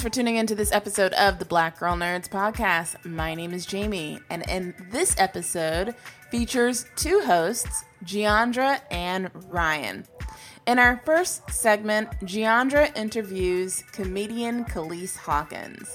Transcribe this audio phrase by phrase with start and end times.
[0.00, 3.04] Thanks for tuning into this episode of the Black Girl Nerds podcast.
[3.04, 5.94] My name is Jamie, and in this episode
[6.30, 10.06] features two hosts, Giandra and Ryan.
[10.66, 15.94] In our first segment, Giandra interviews comedian Khalees Hawkins.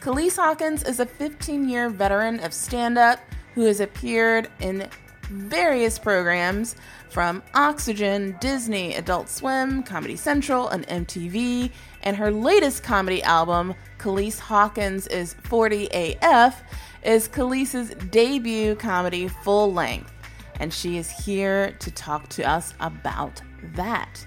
[0.00, 3.20] Khalees Hawkins is a 15 year veteran of stand up
[3.54, 4.88] who has appeared in
[5.30, 6.74] various programs
[7.08, 11.70] from Oxygen, Disney, Adult Swim, Comedy Central, and MTV.
[12.04, 16.62] And her latest comedy album, Khalees Hawkins is 40 AF,
[17.02, 20.12] is Khalees's debut comedy full length.
[20.60, 23.42] And she is here to talk to us about
[23.74, 24.24] that.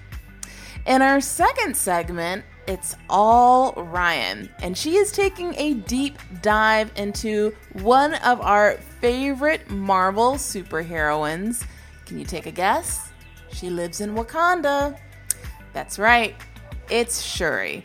[0.86, 7.54] In our second segment, it's all Ryan, and she is taking a deep dive into
[7.72, 11.64] one of our favorite Marvel superheroines.
[12.04, 13.10] Can you take a guess?
[13.52, 14.98] She lives in Wakanda.
[15.72, 16.34] That's right,
[16.90, 17.84] it's Shuri.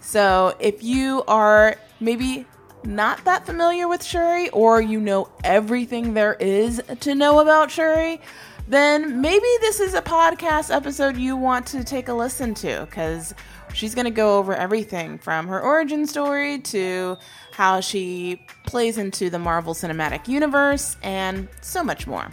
[0.00, 2.46] So if you are maybe
[2.84, 8.20] not that familiar with Shuri, or you know everything there is to know about Shuri,
[8.68, 13.34] then maybe this is a podcast episode you want to take a listen to because
[13.74, 17.18] she's going to go over everything from her origin story to
[17.52, 22.30] how she plays into the Marvel Cinematic Universe and so much more.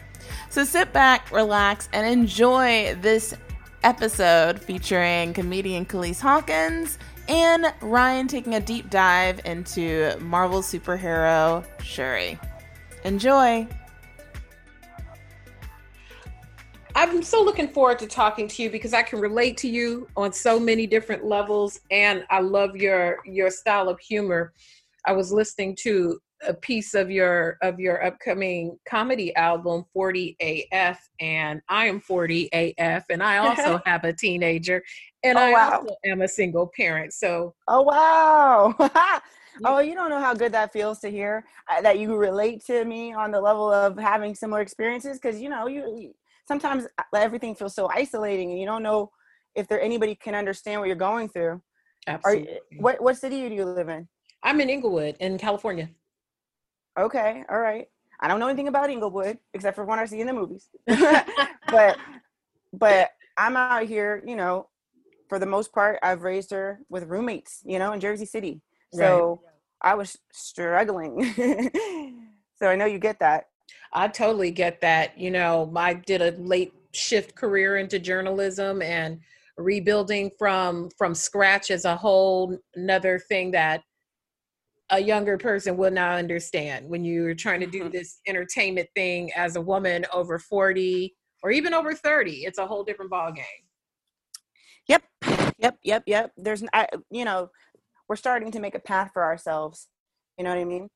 [0.50, 3.34] So sit back, relax, and enjoy this
[3.84, 6.98] episode featuring comedian Khalees Hawkins
[7.28, 12.40] and Ryan taking a deep dive into Marvel superhero Shuri.
[13.04, 13.68] Enjoy!
[16.94, 20.34] I'm so looking forward to talking to you because I can relate to you on
[20.34, 24.54] so many different levels and I love your your style of humor.
[25.06, 30.36] I was listening to a piece of your of your upcoming comedy album 40
[30.72, 34.82] AF and I am 40 AF and I also have a teenager
[35.24, 35.72] and Oh, I wow.
[35.80, 37.14] also am a single parent.
[37.14, 38.76] So Oh wow!
[39.66, 42.86] oh, you don't know how good that feels to hear uh, that you relate to
[42.86, 45.20] me on the level of having similar experiences.
[45.20, 46.14] Because you know, you, you
[46.48, 49.12] sometimes uh, everything feels so isolating, and you don't know
[49.56, 51.62] if there anybody can understand what you're going through.
[52.08, 52.60] Are absolutely.
[52.78, 54.08] what what city do you live in?
[54.44, 55.90] I'm in Inglewood in California.
[57.00, 57.88] Okay, all right.
[58.20, 61.98] I don't know anything about Inglewood except for what I see in the movies, but
[62.74, 64.24] but I'm out here.
[64.26, 64.68] You know,
[65.28, 67.62] for the most part, I've raised her with roommates.
[67.66, 68.62] You know, in Jersey City.
[68.94, 69.42] So
[69.82, 71.34] I was struggling.
[72.56, 73.46] so I know you get that.
[73.94, 75.18] I totally get that.
[75.18, 79.20] You know, I did a late shift career into journalism and
[79.58, 83.82] rebuilding from from scratch is a whole another thing that
[84.92, 87.92] a younger person will not understand when you're trying to do Mhm.
[87.92, 92.84] this entertainment thing as a woman over 40 or even over 30 it's a whole
[92.84, 93.46] different ball game
[94.88, 95.04] Yep,
[95.58, 96.32] yep, yep, yep.
[96.36, 97.52] There's, I, you know,
[98.10, 99.88] we're starting to make a path for ourselves.
[100.38, 100.90] You know what I mean?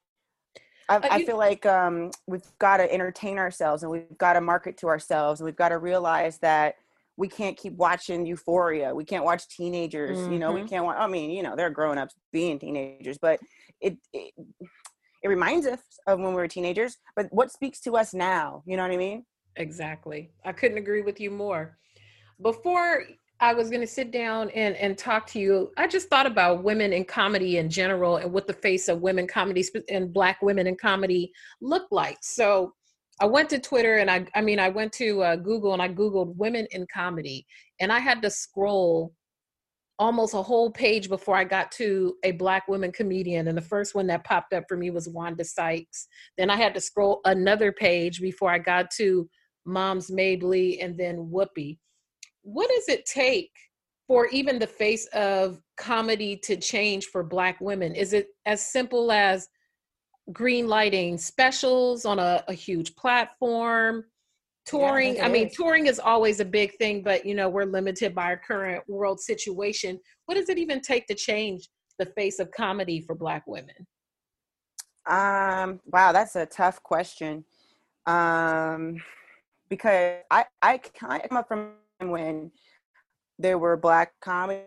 [0.89, 4.41] I, Uh, I feel like um, we've got to entertain ourselves and we've got to
[4.41, 6.75] market to ourselves and we've got to realize that
[7.17, 8.93] we can't keep watching Euphoria.
[8.93, 10.17] We can't watch teenagers.
[10.27, 10.69] You know, we Mhm.
[10.69, 10.97] can't watch.
[10.99, 13.39] I mean, you know, they're grown ups being teenagers, but
[13.81, 14.33] it, it
[15.23, 16.97] it reminds us of when we were teenagers.
[17.15, 18.61] But what speaks to us now?
[18.67, 19.25] You know what I mean?
[19.55, 20.31] Exactly.
[20.43, 21.77] I couldn't agree with you more.
[22.41, 23.05] Before
[23.39, 26.63] I was going to sit down and, and talk to you, I just thought about
[26.63, 30.41] women in comedy in general and what the face of women comedy sp- and black
[30.41, 32.17] women in comedy look like.
[32.21, 32.73] So
[33.19, 35.89] I went to Twitter and I, I mean, I went to uh, Google and I
[35.89, 37.45] Googled women in comedy
[37.79, 39.13] and I had to scroll
[39.97, 43.47] almost a whole page before I got to a black woman comedian.
[43.47, 46.07] And the first one that popped up for me was Wanda Sykes.
[46.37, 49.29] Then I had to scroll another page before I got to
[49.65, 51.77] Moms Mabley and then Whoopi.
[52.41, 53.51] What does it take
[54.07, 57.95] for even the face of comedy to change for black women?
[57.95, 59.47] Is it as simple as
[60.31, 64.03] green lighting specials on a, a huge platform
[64.65, 65.53] touring Yeah, i mean is.
[65.55, 69.19] touring is always a big thing but you know we're limited by our current world
[69.19, 71.69] situation what does it even take to change
[71.99, 73.75] the face of comedy for black women
[75.07, 77.45] Um, wow, that's a tough question.
[78.07, 78.97] Um,
[79.69, 82.51] because I I kind of come up from when
[83.37, 84.63] there were black comedy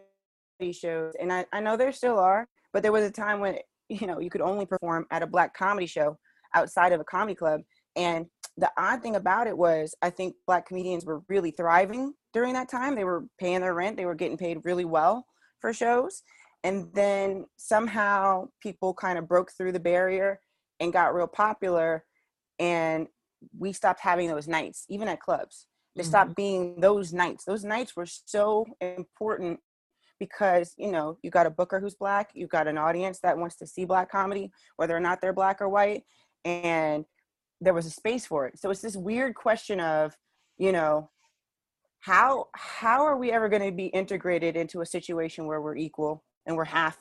[0.73, 3.59] shows, and I I know there still are, but there was a time when
[3.89, 6.17] you know you could only perform at a black comedy show
[6.55, 7.61] outside of a comedy club,
[7.97, 8.27] and
[8.57, 12.69] the odd thing about it was I think black comedians were really thriving during that
[12.69, 12.95] time.
[12.95, 15.27] They were paying their rent, they were getting paid really well
[15.61, 16.23] for shows,
[16.65, 20.41] and then somehow people kind of broke through the barrier
[20.81, 22.05] and got real popular
[22.59, 23.07] and
[23.57, 25.67] we stopped having those nights even at clubs.
[25.95, 26.09] They mm-hmm.
[26.09, 27.45] stopped being those nights.
[27.45, 29.61] Those nights were so important
[30.19, 33.57] because you know you got a booker who's black you got an audience that wants
[33.57, 36.03] to see black comedy whether or not they're black or white
[36.45, 37.05] and
[37.61, 38.59] there was a space for it.
[38.59, 40.17] So it's this weird question of
[40.57, 41.11] you know
[42.01, 46.25] how how are we ever going to be integrated into a situation where we're equal
[46.47, 46.97] and we're half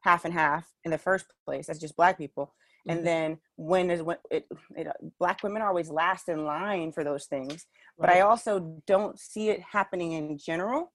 [0.00, 1.68] half and half in the first place?
[1.68, 2.54] As just black people.
[2.88, 3.04] And mm-hmm.
[3.06, 7.04] then when is when it, it uh, black women are always last in line for
[7.04, 7.66] those things
[7.98, 10.90] but i also don't see it happening in general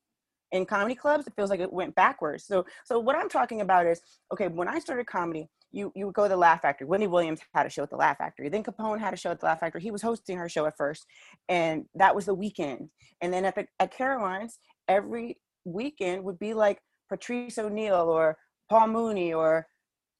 [0.55, 2.45] in comedy clubs it feels like it went backwards.
[2.45, 6.15] So so what i'm talking about is okay when i started comedy you you would
[6.15, 6.87] go to the laugh factory.
[6.87, 8.49] Wendy williams had a show at the laugh factory.
[8.49, 9.81] Then capone had a show at the laugh factory.
[9.81, 11.05] He was hosting her show at first
[11.49, 12.89] and that was the weekend.
[13.21, 14.57] And then at the at caroline's
[14.87, 16.79] every weekend would be like
[17.09, 18.37] patrice o'neal or
[18.69, 19.67] paul mooney or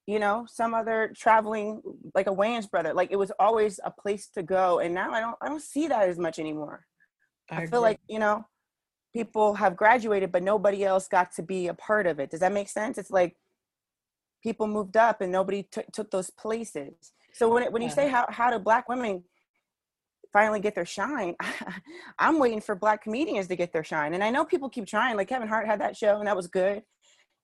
[0.08, 1.82] you know some other traveling
[2.14, 2.94] like a wayans brother.
[2.94, 5.88] Like it was always a place to go and now i don't i don't see
[5.88, 6.86] that as much anymore.
[7.50, 7.80] I, feel agree.
[7.80, 8.46] like you know
[9.16, 12.30] people have graduated but nobody else got to be a part of it.
[12.30, 12.98] Does that make sense?
[12.98, 13.38] It's like
[14.44, 17.14] people moved up and nobody took took those places.
[17.34, 19.24] So when, it, when you say how, how do black women
[20.34, 21.34] finally get their shine
[22.20, 24.14] i'm waiting for black comedians to get their shine.
[24.14, 26.48] And i know people keep trying like kevin hart had that show and that was
[26.48, 26.84] good.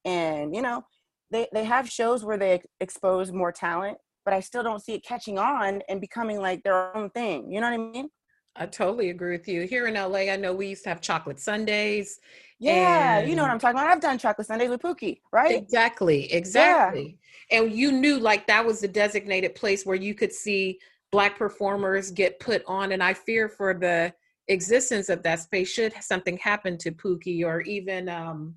[0.04, 0.84] And you know
[1.32, 5.06] they they have shows where they expose more talent but i still don't see it
[5.06, 7.50] catching on and becoming like their own thing.
[7.50, 8.10] You know what i mean
[8.56, 9.62] I totally agree with you.
[9.64, 12.20] Here in LA, I know we used to have chocolate Sundays.
[12.60, 16.32] yeah you know what i'm talking about i've done chocolate sundays with pookie right Exactly,
[16.32, 17.18] exactly.
[17.50, 20.80] And you knew like that was the designated place where you could see
[21.12, 22.92] black performers get put on.
[22.94, 24.14] And I fear for the
[24.48, 28.56] existence of that space should something happen to Pookie or even um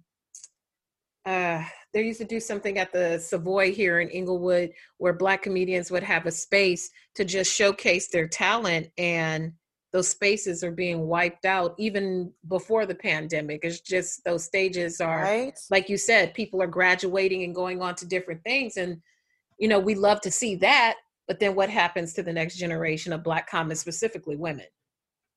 [1.26, 1.62] uh
[1.92, 6.02] they used to do something at the Savoy here in Inglewood where black comedians would
[6.02, 9.52] have a space to just showcase their talent and
[9.94, 13.60] those spaces are being wiped out even before the pandemic.
[13.62, 17.94] It's just those stages are right like you said, people are graduating and going on
[17.96, 18.76] to different things.
[18.76, 19.00] And,
[19.58, 20.96] you know, we love to see that.
[21.26, 24.66] But then what happens to the next generation of Black comics, specifically women?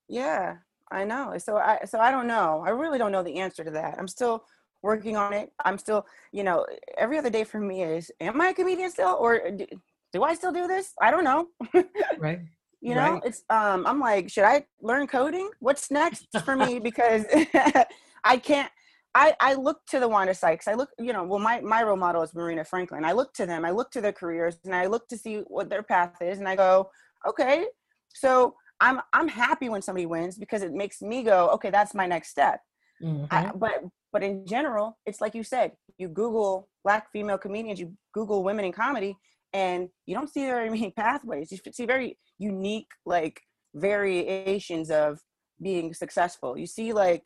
[0.07, 0.55] yeah
[0.91, 3.71] i know so i so i don't know i really don't know the answer to
[3.71, 4.43] that i'm still
[4.81, 6.65] working on it i'm still you know
[6.97, 9.65] every other day for me is am i a comedian still or do,
[10.13, 11.47] do i still do this i don't know
[12.17, 12.39] Right.
[12.81, 13.21] You know Right.
[13.25, 17.25] it's um i'm like should i learn coding what's next for me because
[18.23, 18.71] i can't
[19.15, 20.67] I, I look to the Wanda Sykes.
[20.67, 23.03] I look, you know, well, my, my role model is Marina Franklin.
[23.03, 23.65] I look to them.
[23.65, 26.47] I look to their careers, and I look to see what their path is, and
[26.47, 26.91] I go,
[27.27, 27.65] okay.
[28.13, 32.05] So I'm I'm happy when somebody wins because it makes me go, okay, that's my
[32.05, 32.59] next step.
[33.01, 33.27] Mhm.
[33.31, 37.93] I, but but in general, it's like you said, you Google black female comedians, you
[38.13, 39.17] Google women in comedy,
[39.51, 41.51] and you don't see very many pathways.
[41.51, 43.41] You see very unique like
[43.73, 45.19] variations of
[45.61, 46.57] being successful.
[46.57, 47.23] You see like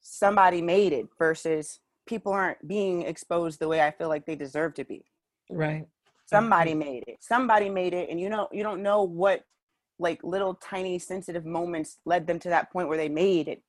[0.00, 4.74] somebody made it versus people aren't being exposed the way I feel like they deserve
[4.74, 5.04] to be.
[5.50, 5.86] right.
[6.28, 6.80] Somebody mm-hmm.
[6.80, 7.18] made it.
[7.20, 9.42] Somebody made it, and you know you don't know what
[10.00, 13.62] like little tiny sensitive moments led them to that point where they made it.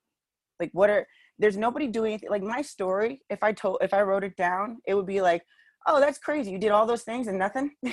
[0.59, 1.05] Like what are
[1.39, 4.77] there's nobody doing anything like my story if i told if i wrote it down
[4.87, 5.43] it would be like
[5.87, 7.71] oh that's crazy you did all those things and nothing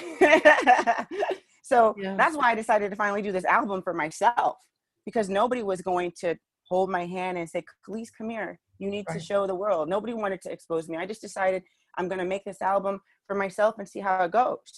[1.70, 2.14] so Yeah.
[2.20, 4.56] that's why i decided to finally do this album for myself
[5.06, 6.28] because nobody was going to
[6.70, 8.50] hold my hand and say please come here.
[8.82, 9.84] You need to show the world.
[9.96, 10.96] Nobody wanted to expose me.
[11.02, 11.62] I just decided
[11.96, 12.94] i'm going to make this album
[13.26, 14.70] for myself and see how it goes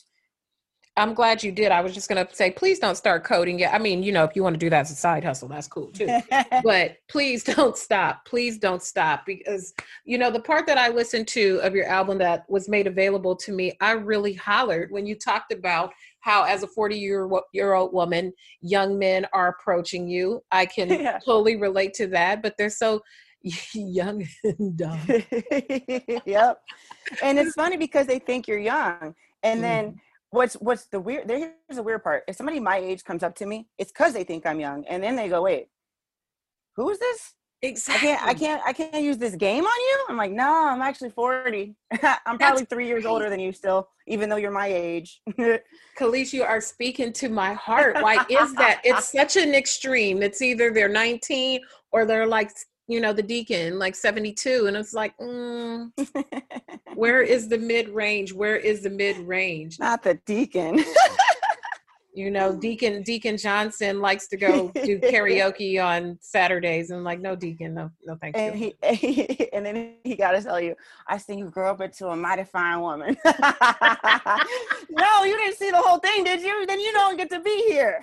[0.98, 1.72] I'm glad you did.
[1.72, 3.74] I was just going to say, please don't start coding yet.
[3.74, 5.68] I mean, you know, if you want to do that as a side hustle, that's
[5.68, 6.20] cool too.
[6.64, 8.24] but please don't stop.
[8.24, 9.74] Please don't stop because
[10.04, 13.36] you know the part that I listened to of your album that was made available
[13.36, 17.74] to me, I really hollered when you talked about how as a 40 year year
[17.74, 20.42] old woman, young men are approaching you.
[20.50, 21.18] I can Yeah.
[21.24, 23.02] totally relate to that, but they're so
[23.74, 24.98] young and dumb.
[26.24, 26.62] yep.
[27.22, 29.14] And it's funny because they think you're young.
[29.42, 29.98] And then mm-hmm.
[30.36, 33.46] What's what's the weird here's the weird part if somebody my age comes up to
[33.46, 35.68] me it's because they think i'm young and then they go wait
[36.76, 38.10] who is this Exactly.
[38.10, 40.04] I can't, I can't, I can't use this game on you.
[40.10, 41.74] I'm like, no, I'm actually 40.
[42.26, 45.22] I'm probably three years older than you still, even though you're my age.
[45.98, 47.96] Khalees, you are speaking to my heart.
[48.00, 48.82] Why is that?
[48.84, 50.22] It's such an extreme.
[50.22, 51.60] It's either they're 19
[51.92, 52.50] or they're like,
[52.88, 54.66] you know, the deacon, like 72.
[54.66, 55.90] And it's like, mm,
[56.94, 58.32] where is the mid range?
[58.32, 59.78] Where is the mid range?
[59.78, 60.84] Not the deacon.
[62.16, 67.20] you know deacon deacon johnson likes to go do karaoke on saturdays and I'm like
[67.20, 70.74] no deacon no no thank and you he and then he got to tell you
[71.06, 73.18] i seen you grow up into a mighty fine woman
[74.90, 77.64] no you didn't see the whole thing did you then you don't get to be
[77.68, 78.02] here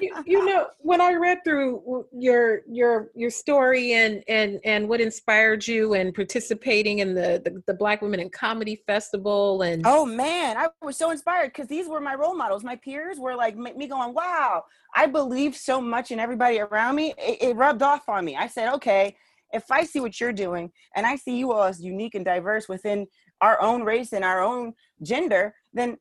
[0.00, 5.00] you, you know when i read through your your your story and and and what
[5.00, 10.04] inspired you and participating in the the, the black women in comedy festival and oh
[10.04, 12.64] man i was so inspired because these were my role models.
[12.64, 14.64] My peers were like me going wow
[14.94, 17.14] i believe so much in everybody around me.
[17.18, 18.36] It, it rubbed off on me.
[18.36, 19.16] I said okay
[19.52, 22.68] if i see what you're doing and i see you all as unique and diverse
[22.68, 23.06] within
[23.40, 25.96] our own race and our own gender then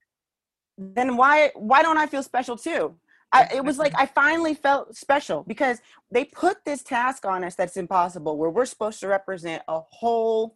[0.78, 2.96] then why why don't i feel special too
[3.34, 7.56] I, it was like I finally felt special because they put this task on us
[7.56, 10.56] that's impossible, where we're supposed to represent a whole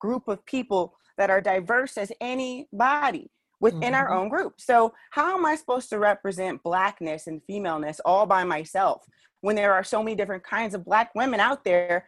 [0.00, 3.94] group of people that are diverse as anybody within mm-hmm.
[3.94, 4.54] our own group.
[4.58, 9.04] So, how am I supposed to represent blackness and femaleness all by myself
[9.40, 12.06] when there are so many different kinds of black women out there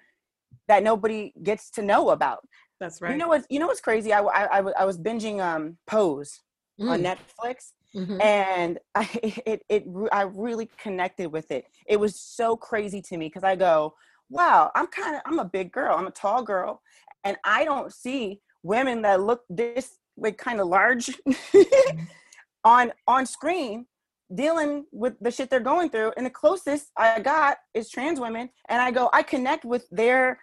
[0.67, 2.41] that nobody gets to know about?
[2.81, 3.13] That's right.
[3.13, 3.47] You know what?
[3.49, 4.13] You know what's crazy?
[4.13, 6.41] I I, I, was binging um Pose
[6.81, 6.91] mm.
[6.91, 8.21] on Netflix Mm-hmm.
[8.23, 9.09] and I
[9.47, 11.67] it it I really connected with it.
[11.87, 13.95] It was so crazy to me because I go,
[14.31, 16.81] wow, I'm kind of I'm a big girl, I'm a tall girl,
[17.25, 22.01] and I don't see women that look this like kind of large mm-hmm.
[22.65, 23.87] on on screen
[24.35, 26.13] dealing with the shit they're going through.
[26.17, 30.41] And the closest I got is trans women, and I go, I connect with their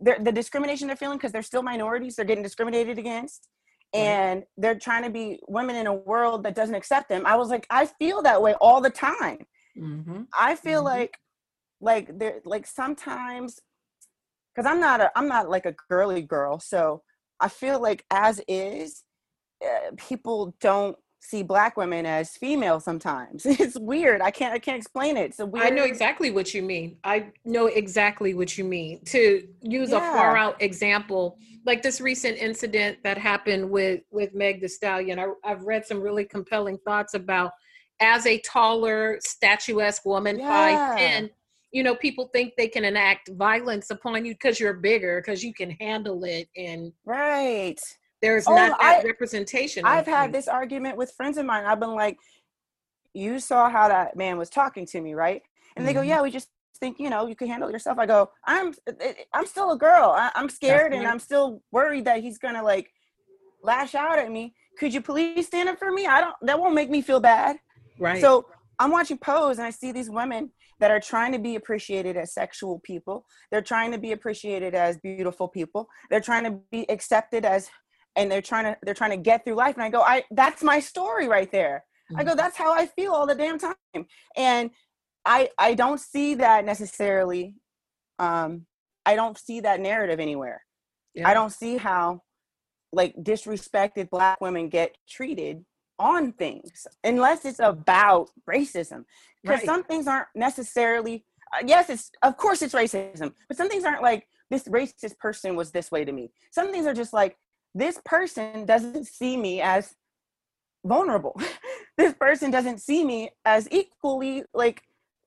[0.00, 3.48] their the discrimination they're feeling because they're still minorities, they're getting discriminated against
[3.94, 7.48] and they're trying to be women in a world that doesn't accept them i was
[7.48, 9.38] like i feel that way all the time
[9.76, 10.22] mm-hmm.
[10.38, 10.98] i feel mm-hmm.
[10.98, 11.18] like
[11.80, 13.58] like there like sometimes
[14.54, 17.02] because i'm not a i'm not like a girly girl so
[17.40, 19.04] i feel like as is
[19.64, 24.76] uh, people don't see black women as female sometimes it's weird i can't i can't
[24.76, 28.64] explain it So weird i know exactly what you mean i know exactly what you
[28.64, 29.96] mean to use yeah.
[29.96, 35.18] a far out example like this recent incident that happened with with meg the stallion
[35.18, 37.52] I, i've read some really compelling thoughts about
[38.00, 40.96] as a taller statuesque woman yeah.
[40.96, 41.30] 5'10
[41.72, 45.52] you know people think they can enact violence upon you because you're bigger because you
[45.52, 47.80] can handle it and right
[48.22, 49.84] there's oh, not that I, representation.
[49.84, 51.64] I've had this argument with friends of mine.
[51.64, 52.18] I've been like,
[53.14, 55.42] you saw how that man was talking to me, right?
[55.76, 55.86] And mm-hmm.
[55.86, 56.08] they go, mm-hmm.
[56.08, 56.48] yeah, we just
[56.80, 57.98] think, you know, you can handle yourself.
[57.98, 58.74] I go, I'm,
[59.32, 60.14] I'm still a girl.
[60.16, 62.90] I, am scared and I'm still worried that he's gonna like
[63.62, 64.54] lash out at me.
[64.78, 66.06] Could you please stand up for me?
[66.06, 66.34] I don't.
[66.42, 67.58] That won't make me feel bad.
[67.98, 68.20] Right.
[68.20, 68.46] So
[68.78, 72.32] I'm watching Pose and I see these women that are trying to be appreciated as
[72.32, 73.26] sexual people.
[73.50, 75.88] They're trying to be appreciated as beautiful people.
[76.10, 77.68] They're trying to be accepted as
[78.18, 80.62] and they're trying to they're trying to get through life and i go i that's
[80.62, 82.20] my story right there mm-hmm.
[82.20, 82.38] i go mm-hmm.
[82.38, 83.74] that's how i feel all the damn time
[84.36, 84.70] and
[85.24, 87.54] i i don't see that necessarily
[88.18, 88.66] um
[89.06, 90.62] i don't see that narrative anywhere
[91.14, 91.26] yeah.
[91.26, 92.20] i don't see how
[92.92, 95.64] like disrespected black women get treated
[95.98, 99.04] on things unless it's about racism
[99.42, 99.64] because right.
[99.64, 104.02] some things aren't necessarily uh, yes it's of course it's racism but some things aren't
[104.02, 107.36] like this racist person was this way to me some things are just like
[107.74, 109.94] this person doesn't see me as
[110.84, 111.40] vulnerable.
[111.96, 114.82] This person doesn't see me as equally like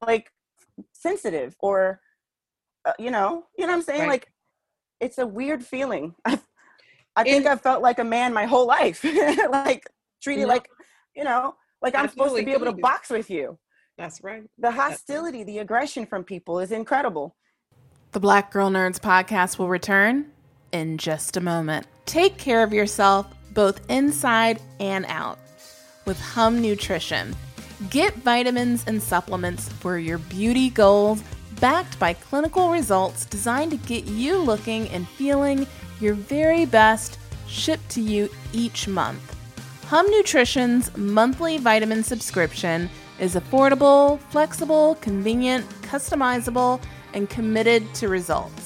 [0.08, 0.32] like
[0.94, 2.00] sensitive or
[2.86, 4.02] uh, you know you know what i'm saying?
[4.04, 4.10] Right.
[4.10, 4.32] like
[5.02, 6.16] it's a weird feeling.
[6.26, 6.40] I,
[7.18, 9.04] I think i've felt like a man my whole life.
[9.52, 9.90] Like
[10.24, 10.70] treated like
[11.14, 13.60] you know like i'm supposed to be able to box with you.
[13.98, 14.44] That's right.
[14.58, 15.48] The hostility right.
[15.48, 17.36] the aggression from people is incredible.
[18.14, 20.32] The black girl nerds podcast will return
[20.72, 21.88] in just a moment.
[22.06, 25.40] Take care of yourself both inside and out
[26.06, 27.36] with Hum Nutrition.
[27.90, 31.24] Get vitamins and supplements for your beauty goals
[31.60, 35.68] backed by clinical results designed to get you looking and feeling
[36.00, 39.38] your very best shipped to you each month.
[39.88, 42.90] Hum Nutrition's monthly vitamin subscription
[43.20, 46.82] is affordable, flexible, convenient, customizable,
[47.14, 48.61] and committed to results.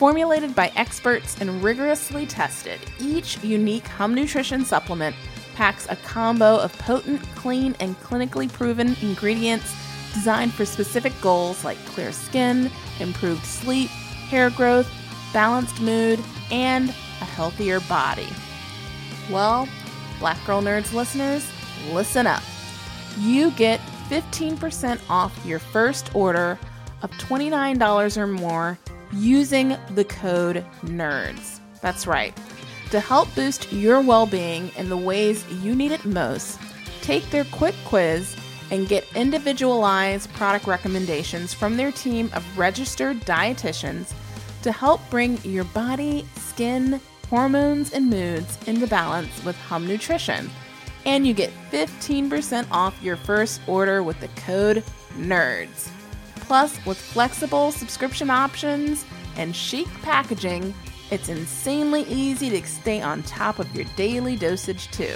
[0.00, 5.14] Formulated by experts and rigorously tested, each unique Hum Nutrition supplement
[5.54, 9.76] packs a combo of potent, clean, and clinically proven ingredients
[10.14, 14.90] designed for specific goals like clear skin, improved sleep, hair growth,
[15.34, 16.18] balanced mood,
[16.50, 18.28] and a healthier body.
[19.30, 19.68] Well,
[20.18, 21.46] Black Girl Nerds listeners,
[21.92, 22.42] listen up.
[23.18, 26.58] You get 15% off your first order
[27.02, 28.78] of $29 or more
[29.12, 31.60] using the code NERDS.
[31.80, 32.36] That's right.
[32.90, 36.58] To help boost your well being in the ways you need it most,
[37.02, 38.36] take their quick quiz
[38.70, 44.12] and get individualized product recommendations from their team of registered dietitians
[44.62, 50.50] to help bring your body, skin, hormones, and moods into balance with Hum Nutrition.
[51.06, 55.99] And you get 15% off your first order with the code NERDS.
[56.50, 60.74] Plus, with flexible subscription options and chic packaging,
[61.12, 65.14] it's insanely easy to stay on top of your daily dosage too.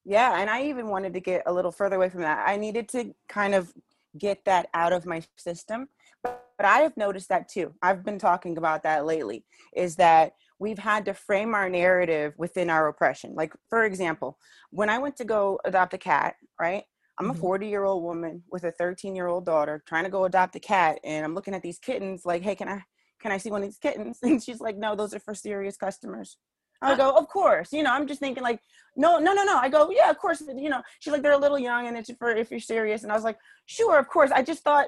[0.05, 2.47] Yeah and i even wanted to get a little further away from that.
[2.47, 3.73] I needed to kind of
[4.17, 5.87] get that out of my system
[6.21, 7.73] but, but i have noticed that too.
[7.81, 12.69] I've been talking about that lately is that we've had to frame our narrative within
[12.69, 13.33] our oppression.
[13.35, 14.37] Like for example
[14.69, 16.83] when i went to go adopt a cat right
[17.19, 17.41] I'm a mm-hmm.
[17.41, 20.59] 40 year old woman with a 13 year old daughter trying to go adopt a
[20.59, 22.83] cat, and I'm looking at these kittens like, hey, can I
[23.21, 24.19] can I see one of these kittens?
[24.23, 26.37] And she's like, no, those are for serious customers.
[26.81, 27.71] I go, of course.
[27.71, 28.59] You know, I'm just thinking like,
[28.95, 29.57] no, no, no, no.
[29.57, 30.41] I go, yeah, of course.
[30.41, 33.03] You know, she's like, they're a little young and it's for if you're serious.
[33.03, 34.31] And I was like, sure, of course.
[34.31, 34.87] I just thought,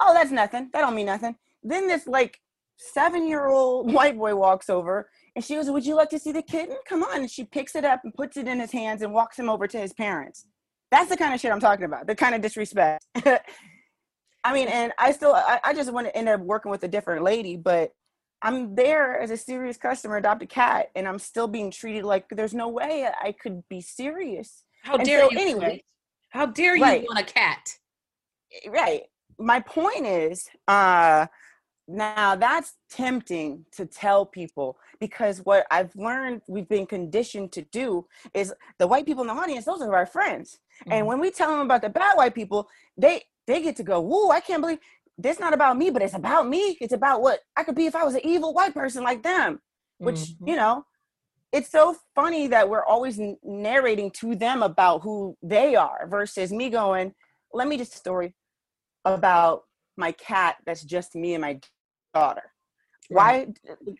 [0.00, 0.68] oh, that's nothing.
[0.72, 1.36] That don't mean nothing.
[1.62, 2.38] Then this like
[2.76, 6.32] seven year old white boy walks over and she goes, would you like to see
[6.32, 6.76] the kitten?
[6.86, 7.20] Come on.
[7.20, 9.66] And she picks it up and puts it in his hands and walks him over
[9.66, 10.44] to his parents.
[10.90, 12.06] That's the kind of shit I'm talking about.
[12.06, 13.04] The kind of disrespect.
[14.46, 16.88] I mean, and I still, I, I just want to end up working with a
[16.88, 17.92] different lady, but
[18.42, 22.28] I'm there as a serious customer, adopt a cat, and I'm still being treated like
[22.30, 24.62] there's no way I could be serious.
[24.84, 25.38] How and dare so, you?
[25.40, 25.84] Anyway,
[26.28, 27.02] how dare you right.
[27.02, 27.76] want a cat?
[28.52, 29.02] Eh, right.
[29.36, 31.26] My point is, uh,
[31.88, 38.06] now that's tempting to tell people because what I've learned we've been conditioned to do
[38.32, 40.60] is the white people in the audience, those are our friends.
[40.82, 40.92] Mm-hmm.
[40.92, 44.00] And when we tell them about the bad white people, they they get to go,
[44.00, 44.78] whoa, I can't believe
[45.18, 46.76] this not about me, but it's about me.
[46.80, 49.60] It's about what I could be if I was an evil white person like them.
[49.98, 50.48] Which, mm-hmm.
[50.48, 50.84] you know,
[51.52, 56.68] it's so funny that we're always narrating to them about who they are versus me
[56.68, 57.14] going,
[57.52, 58.34] let me just story
[59.04, 59.62] about
[59.96, 61.60] my cat that's just me and my
[62.12, 62.52] daughter.
[63.10, 63.48] Right.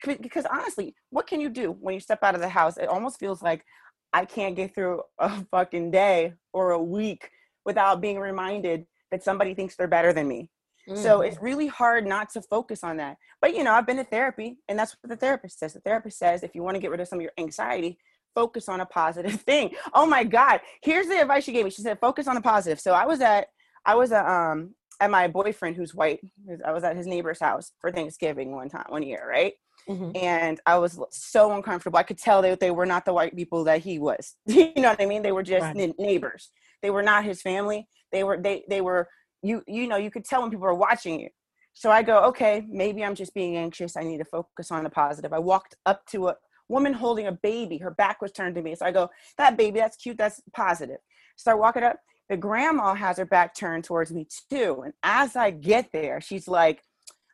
[0.05, 0.17] Why?
[0.21, 2.77] Because honestly, what can you do when you step out of the house?
[2.77, 3.65] It almost feels like
[4.13, 7.31] I can't get through a fucking day or a week
[7.65, 10.51] without being reminded that somebody thinks they're better than me.
[10.88, 11.03] Mm-hmm.
[11.03, 13.16] So it's really hard not to focus on that.
[13.40, 15.73] But you know, I've been to therapy, and that's what the therapist says.
[15.73, 17.99] The therapist says if you want to get rid of some of your anxiety,
[18.37, 19.73] focus on a positive thing.
[19.92, 20.61] Oh my God.
[20.83, 21.71] Here's the advice she gave me.
[21.71, 22.79] She said, focus on the positive.
[22.79, 23.49] So I was at
[23.85, 26.21] I was at um at my boyfriend who's white.
[26.64, 29.55] I was at his neighbor's house for Thanksgiving one time, one year, right?
[29.88, 30.16] Mm-hmm.
[30.16, 31.99] And I was so uncomfortable.
[31.99, 34.35] I could tell that they were not the white people that he was.
[34.47, 35.23] you know what I mean?
[35.23, 35.95] They were just right.
[35.99, 36.51] neighbors.
[36.83, 37.88] They were not his family.
[38.12, 39.09] They were they they were
[39.42, 41.29] you you know you could tell when people are watching you.
[41.75, 43.97] So I go, okay, maybe I'm just being anxious.
[43.99, 45.35] I need to focus on the positive.
[45.35, 46.37] I walked up to a
[46.69, 47.77] woman holding a baby.
[47.77, 48.75] Her back was turned to me.
[48.75, 50.16] So I go, that baby, that's cute.
[50.16, 50.99] That's positive.
[51.37, 51.99] Start walking up.
[52.31, 54.83] the grandma has her back turned towards me too.
[54.85, 56.83] And as I get there, she's like,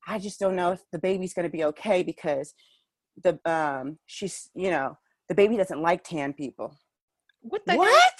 [0.08, 2.52] I just don't know if the baby's gonna be okay because
[3.22, 4.96] the um she's you know
[5.28, 6.76] the baby doesn't like tan people.
[7.40, 7.88] What the what?
[7.88, 8.10] hell?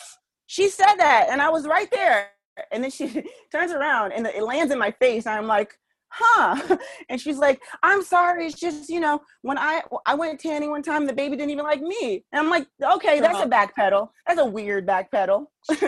[0.46, 2.30] She said that, and I was right there.
[2.70, 5.26] And then she turns around and it lands in my face.
[5.26, 5.74] And I'm like,
[6.08, 6.76] huh?
[7.08, 8.46] And she's like, I'm sorry.
[8.46, 11.64] It's just, you know, when I I went tanning one time, the baby didn't even
[11.64, 12.24] like me.
[12.32, 13.48] And I'm like, okay, that's a uh-huh.
[13.48, 14.12] back pedal.
[14.26, 15.50] That's a weird back pedal.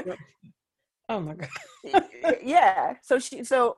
[1.09, 2.07] Oh my god.
[2.43, 2.95] yeah.
[3.03, 3.77] So she so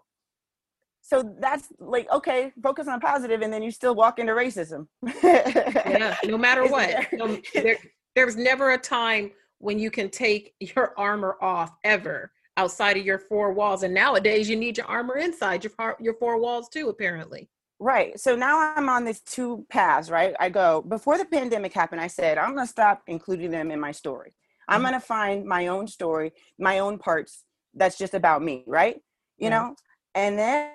[1.03, 4.87] so that's like okay, focus on positive, and then you still walk into racism.
[5.23, 6.89] Yeah, no matter Isn't what.
[6.89, 7.09] there?
[7.13, 7.79] No, there,
[8.15, 13.19] there's never a time when you can take your armor off ever outside of your
[13.19, 13.83] four walls.
[13.83, 17.49] And nowadays you need your armor inside your your four walls too, apparently.
[17.79, 18.19] Right.
[18.19, 20.35] So now I'm on these two paths, right?
[20.41, 23.79] I go, before the pandemic happened, I said, I'm going to stop including them in
[23.79, 24.35] my story.
[24.67, 24.85] I'm Mhm.
[24.85, 29.03] going to find my own story, my own parts that's just about me, right?
[29.37, 29.77] You know?
[30.15, 30.73] And then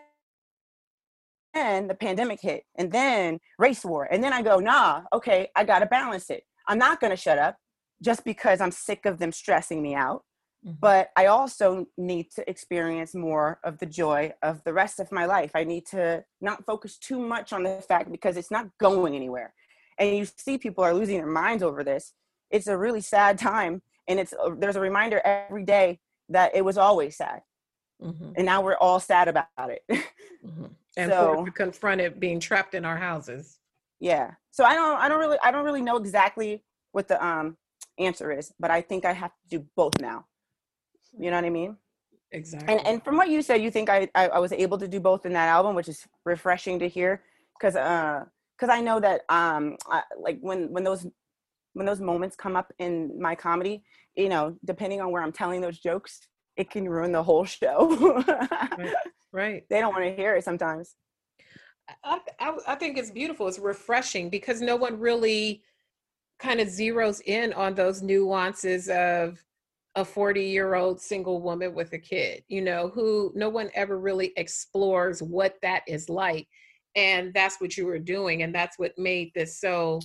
[1.53, 4.07] and the pandemic hit and then race war.
[4.09, 6.43] And then I go, nah, okay, I got to balance it.
[6.67, 7.57] I'm not going to shut up
[8.01, 10.23] just because I'm sick of them stressing me out.
[10.63, 15.25] But I also need to experience more of the joy of the rest of my
[15.25, 15.51] life.
[15.55, 19.53] I need to not focus too much on the fact because it's not going anywhere.
[19.97, 22.13] And you see people are losing their minds over this.
[22.51, 26.63] It's a really sad time, and it's uh, there's a reminder every day that it
[26.63, 27.41] was always sad,
[28.01, 29.83] Mhm, and now we're all sad about it.
[30.45, 30.75] mhm.
[30.97, 33.59] And So- forced to confront it being trapped in our houses.
[33.99, 34.31] yeah.
[34.51, 37.57] So I don't I don't really I don't really know exactly what the um
[37.97, 40.25] answer is, but I think I have to do both now.
[41.17, 41.77] You know what I mean?
[42.33, 42.73] Exactly.
[42.73, 45.01] and and from what you said you think I, I i was able to do
[45.01, 47.23] both in that album which is refreshing to hear
[47.59, 48.23] because uh
[48.57, 51.05] because i know that um I, like when when those
[51.73, 53.83] when those moments come up in my comedy
[54.15, 56.21] you know depending on where i'm telling those jokes
[56.55, 58.23] it can ruin the whole show
[59.33, 59.65] right.
[59.69, 60.95] they don't want to hear it sometimes
[62.03, 63.47] I, I, I think it's beautiful.
[63.47, 65.63] It's refreshing because no one really
[66.39, 69.43] kind of zeroes in on those nuances of
[69.95, 73.99] a 40 year old single woman with a kid, you know, who no one ever
[73.99, 76.47] really explores what that is like.
[76.95, 78.43] And that's what you were doing.
[78.43, 79.99] And that's what made this so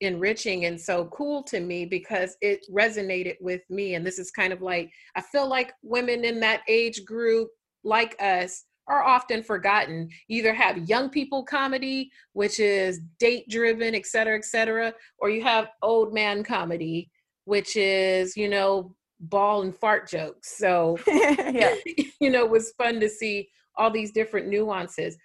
[0.00, 3.94] enriching and so cool to me because it resonated with me.
[3.94, 7.48] And this is kind of like, I feel like women in that age group,
[7.84, 10.08] like us, are often forgotten.
[10.28, 15.42] Either have young people comedy, which is date driven, et cetera, et cetera, or you
[15.42, 17.10] have old man comedy,
[17.44, 20.56] which is, you know, ball and fart jokes.
[20.56, 21.74] So, yeah
[22.20, 25.16] you know, it was fun to see all these different nuances.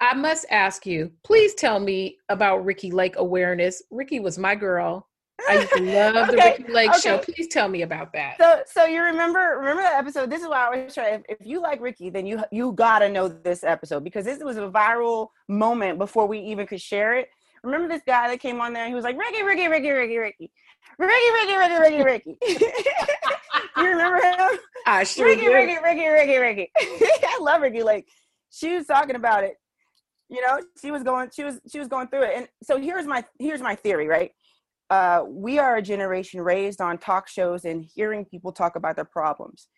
[0.00, 3.82] I must ask you, please tell me about Ricki Lake awareness.
[3.90, 5.08] Ricki was my girl.
[5.48, 5.56] I
[6.12, 7.18] love the Ricki Lake show.
[7.18, 8.36] Please tell me about that.
[8.38, 11.46] so so you remember remember that episode this is why i always try if, if
[11.46, 15.28] you like ricky then you you gotta know this episode because this was a viral
[15.48, 17.28] moment before we even could share it
[17.62, 20.16] remember this guy that came on there and he was like ricky ricky ricky ricky
[20.18, 20.52] ricky
[20.98, 22.38] ricky ricky ricky ricky ricky.
[23.76, 24.58] You remember him?
[24.86, 25.52] I sure ricky do.
[25.52, 26.72] ricky ricky ricky ricky.
[26.78, 27.82] I love ricky.
[27.82, 28.08] Like
[28.50, 29.54] she was talking about it.
[30.28, 32.32] You know she was going she was she was going through it.
[32.36, 34.32] And so here's my here's my theory right?
[34.90, 39.04] Uh, we are a generation raised on talk shows and hearing people talk about their
[39.04, 39.68] problems.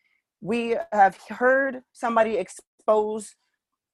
[0.41, 3.35] We have heard somebody expose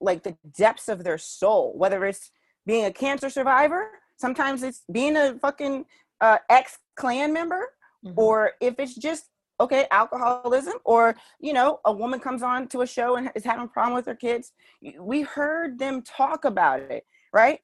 [0.00, 2.30] like the depths of their soul, whether it's
[2.66, 5.86] being a cancer survivor, sometimes it's being a fucking
[6.20, 7.70] uh, ex Klan member,
[8.04, 8.14] Mhm.
[8.16, 12.86] or if it's just okay alcoholism or you know a woman comes on to a
[12.86, 14.52] show and is having a problem with her kids
[15.00, 17.60] we heard them talk about it right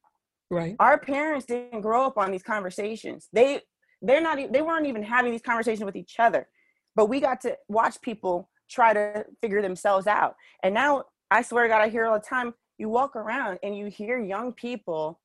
[0.50, 0.74] right.
[0.80, 3.60] our parents didn't grow up on these conversations they
[4.00, 6.48] they're not they weren't even having these conversations with each other
[6.96, 11.64] but we got to watch people try to figure themselves out and now i swear
[11.64, 15.20] to god i hear all the time you walk around and you hear young people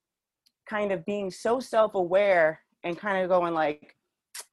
[0.68, 3.94] kind of being so self-aware and kind of going like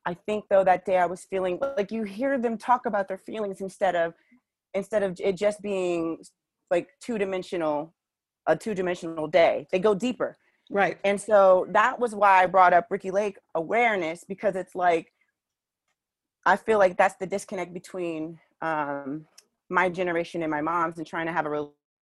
[0.05, 3.17] i think though that day i was feeling like you hear them talk about their
[3.17, 4.13] feelings instead of
[4.73, 6.17] instead of it just being
[6.69, 7.93] like two-dimensional
[8.47, 10.37] a two-dimensional day they go deeper
[10.71, 10.97] Right.
[11.03, 15.13] and so that was why I brought up Ricki Lake awareness because it's like
[16.43, 19.25] I feel like that's the disconnect between um,
[19.69, 21.69] my generation and my mom's and trying to have a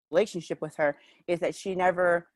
[0.09, 2.27] relationship with her is that she never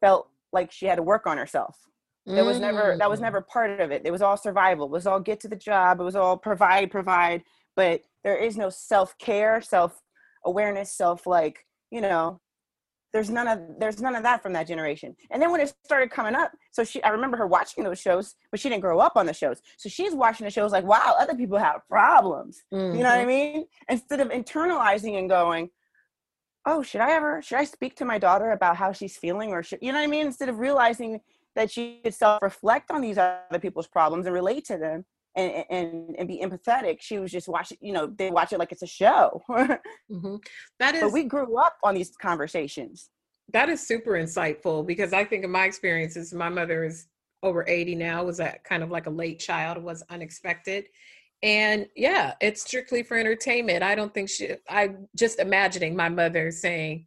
[0.00, 1.76] felt like she had to work on herself.
[2.26, 3.24] It was never that was Mm.
[3.24, 4.02] never part of it.
[4.04, 4.86] It was all survival.
[4.86, 6.00] It was all get to the job.
[6.00, 7.42] It was all provide, provide.
[7.76, 10.00] But there is no self care, self
[10.44, 12.40] awareness, self like you know
[13.12, 15.14] there's none of there's none of that from that generation.
[15.30, 18.34] And then when it started coming up, so she I remember her watching those shows,
[18.50, 19.60] but she didn't grow up on the shows.
[19.76, 22.64] So she's watching the shows like, wow, other people have problems.
[22.72, 22.96] Mm-hmm.
[22.96, 23.66] You know what I mean?
[23.88, 25.70] Instead of internalizing and going,
[26.66, 29.62] oh, should I ever should I speak to my daughter about how she's feeling or
[29.62, 30.26] should, you know what I mean?
[30.26, 31.20] Instead of realizing
[31.54, 35.04] that she could self-reflect on these other people's problems and relate to them
[35.36, 36.98] and, and and be empathetic.
[37.00, 39.42] She was just watching, you know, they watch it like it's a show.
[40.10, 40.36] hmm
[40.80, 43.10] That is but we grew up on these conversations.
[43.52, 47.06] that is super insightful because I think in my experiences, my mother is
[47.42, 50.86] over 80 now, was a kind of like a late child, was unexpected.
[51.42, 53.82] And yeah, it's strictly for entertainment.
[53.82, 57.06] I don't think she I'm just imagining my mother saying,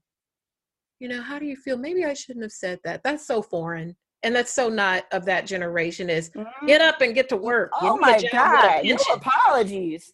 [0.99, 1.77] you know, how do you feel?
[1.77, 3.03] Maybe I shouldn't have said that.
[3.03, 3.95] That's so foreign.
[4.23, 6.31] And that's so not of that generation is
[6.65, 7.71] get up and get to work.
[7.81, 8.85] You Oh need my job, get a God!
[8.85, 10.13] No apologies.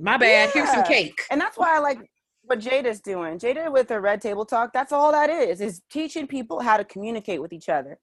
[0.00, 0.50] My bad.
[0.52, 1.20] Here's some cake.
[1.30, 1.98] And that's why I like
[2.42, 3.38] what Jada's doing.
[3.38, 4.72] Jada with her red table talk.
[4.72, 5.60] That's all that is.
[5.60, 7.98] Is teaching people how to communicate with each other.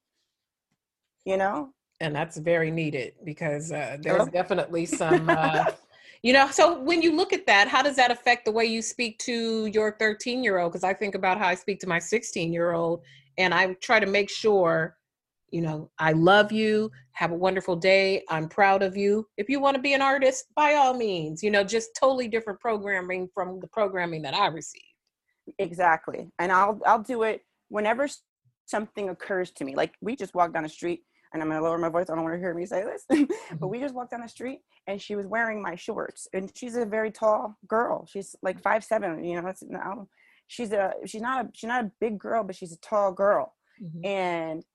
[1.26, 1.72] You know.
[2.02, 4.30] and that's very needed because uh, there's Hello?
[4.32, 5.66] definitely some uh,
[6.22, 8.82] you know so when you look at that how does that affect the way you
[8.82, 12.00] speak to your 13 year old because i think about how i speak to my
[12.00, 13.02] 16 year old
[13.38, 14.96] and i try to make sure
[15.52, 19.60] you know i love you have a wonderful day i'm proud of you if you
[19.60, 23.60] want to be an artist by all means you know just totally different programming from
[23.60, 24.86] the programming that i received
[25.60, 26.32] Exactly.
[26.40, 28.08] And I'll I'll do it whenever
[28.66, 29.76] something occurs to me.
[29.76, 31.02] Like we just walked down the street
[31.34, 32.10] and I'm gonna lower my voice.
[32.10, 33.06] I don't want to hear me say this.
[33.10, 33.68] but mm-hmm.
[33.68, 36.28] we just walked down the street and she was wearing my shorts.
[36.34, 38.06] And she's a very tall girl.
[38.08, 40.08] She's like five seven, you know, that's now
[40.48, 43.54] she's a she's not a she's not a big girl, but she's a tall girl.
[43.82, 44.06] Mhm.
[44.06, 44.66] And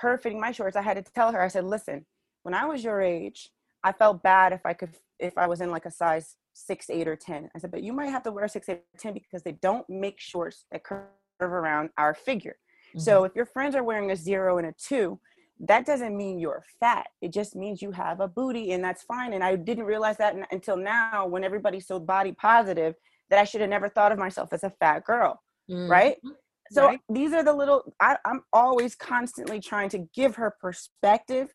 [0.00, 2.06] her fitting my shorts, I had to tell her, I said, listen,
[2.42, 3.50] when I was your age,
[3.84, 7.08] I felt bad if I could if I was in like a size six, eight,
[7.08, 7.50] or ten.
[7.54, 9.88] I said, but you might have to wear six, eight, or ten because they don't
[9.88, 11.06] make shorts that curve
[11.40, 12.56] around our figure.
[12.98, 15.18] So if your friends are wearing a zero and a two,
[15.60, 17.06] that doesn't mean you're fat.
[17.22, 19.32] It just means you have a booty, and that's fine.
[19.32, 22.94] And I didn't realize that until now, when everybody's so body positive,
[23.32, 25.40] that I should have never thought of myself as a fat girl,
[25.70, 25.88] Mhm.
[25.88, 26.16] right?
[26.70, 27.00] So Right.
[27.08, 27.94] these are the little.
[27.98, 31.48] I, I'm always constantly trying to give her perspective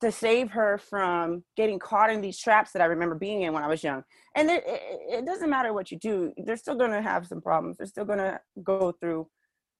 [0.00, 3.62] to save her from getting caught in these traps that I remember being in when
[3.62, 4.02] I was young.
[4.34, 7.40] And it, it, it doesn't matter what you do; they're still going to have some
[7.40, 7.78] problems.
[7.78, 9.28] They're still going to go through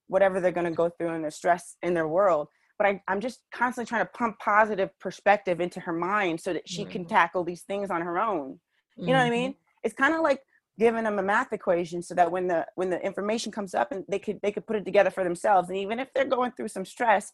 [0.06, 2.48] whatever they're going to go through in their stress in their world.
[2.78, 6.68] But I, I'm just constantly trying to pump positive perspective into her mind so that
[6.68, 7.08] she can Mhm.
[7.08, 8.60] tackle these things on her own.
[9.06, 9.54] You know what I mean?
[9.84, 10.40] It's kind of like
[10.78, 14.04] giving them a math equation so that when the when the information comes up and
[14.08, 15.68] they could they could put it together for themselves.
[15.68, 17.32] And even if they're going through some stress,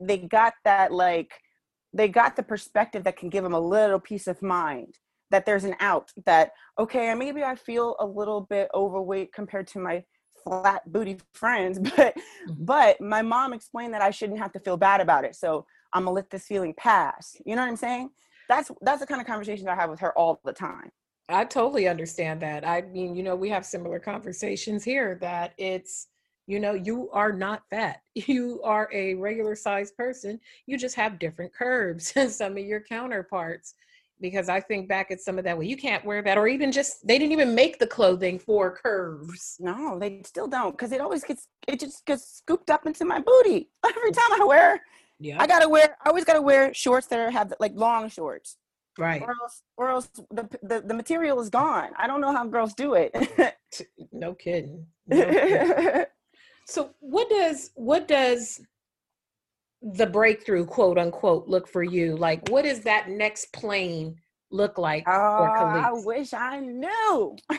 [0.00, 1.32] they got that like
[1.92, 4.98] they got the perspective that can give them a little peace of mind
[5.30, 9.78] that there's an out that okay maybe i feel a little bit overweight compared to
[9.78, 10.04] my
[10.44, 12.52] flat booty friends but mm-hmm.
[12.58, 16.04] but my mom explained that i shouldn't have to feel bad about it so i'm
[16.04, 17.36] gonna let this feeling pass.
[17.44, 18.10] You know what i'm saying?
[18.48, 20.90] That's that's the kind of conversations i have with her all the time
[21.28, 22.66] I totally understand that.
[22.66, 26.08] I mean, you know, we have similar conversations here that it's,
[26.46, 28.02] you know, you are not fat.
[28.14, 30.40] You are a regular sized person.
[30.66, 33.74] You just have different curves than some of your counterparts.
[34.18, 36.72] Because I think back at some of that, well, you can't wear that, or even
[36.72, 39.56] just they didn't even make the clothing for curves.
[39.60, 43.20] no they still don't because it always gets it just gets scooped up into my
[43.20, 44.80] booty every time i wear
[45.20, 48.56] Yeah, i gotta wear i always gotta wear shorts that are have like long shorts
[48.98, 49.22] right.
[49.22, 51.90] or else, or else the, the, the material is gone.
[51.96, 53.14] I don't know how girls do it.
[54.12, 54.86] No kidding.
[55.06, 56.04] No kidding.
[56.66, 58.60] So what does what does
[59.80, 62.16] the breakthrough quote unquote look for you?
[62.16, 64.16] Like what does that next plane
[64.50, 67.36] look like oh, for I wish I knew.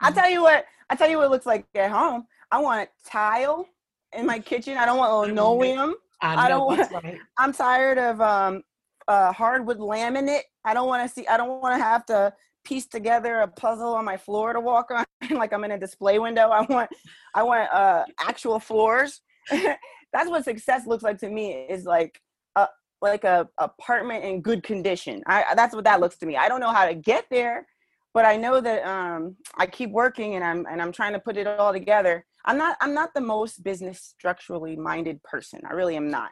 [0.00, 2.26] I tell you what, I tell you what it looks like at home.
[2.50, 3.68] I want tile
[4.16, 4.76] in my kitchen.
[4.78, 5.94] I don't want linoleum.
[6.20, 7.18] I I don't that's right.
[7.38, 8.62] I'm tired of um
[9.08, 10.42] uh hardwood laminate.
[10.64, 12.32] I don't want to see I don't want to have to
[12.64, 16.18] piece together a puzzle on my floor to walk on like I'm in a display
[16.18, 16.48] window.
[16.48, 16.90] I want
[17.34, 19.22] I want uh actual floors.
[19.50, 22.20] That's what success looks like to me is like
[22.56, 22.68] a
[23.00, 25.22] like a apartment in good condition.
[25.26, 26.36] I that's what that looks to me.
[26.36, 27.66] I don't know how to get there,
[28.12, 31.36] but I know that um I keep working and I'm and I'm trying to put
[31.36, 32.24] it all together.
[32.44, 35.60] I'm not I'm not the most business structurally minded person.
[35.68, 36.30] I really am not.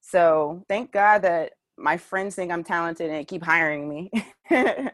[0.00, 4.10] So thank God that my friends think I'm talented and keep hiring me.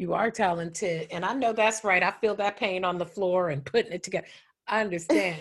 [0.00, 1.08] You are talented.
[1.10, 2.02] And I know that's right.
[2.02, 4.26] I feel that pain on the floor and putting it together.
[4.66, 5.38] I understand.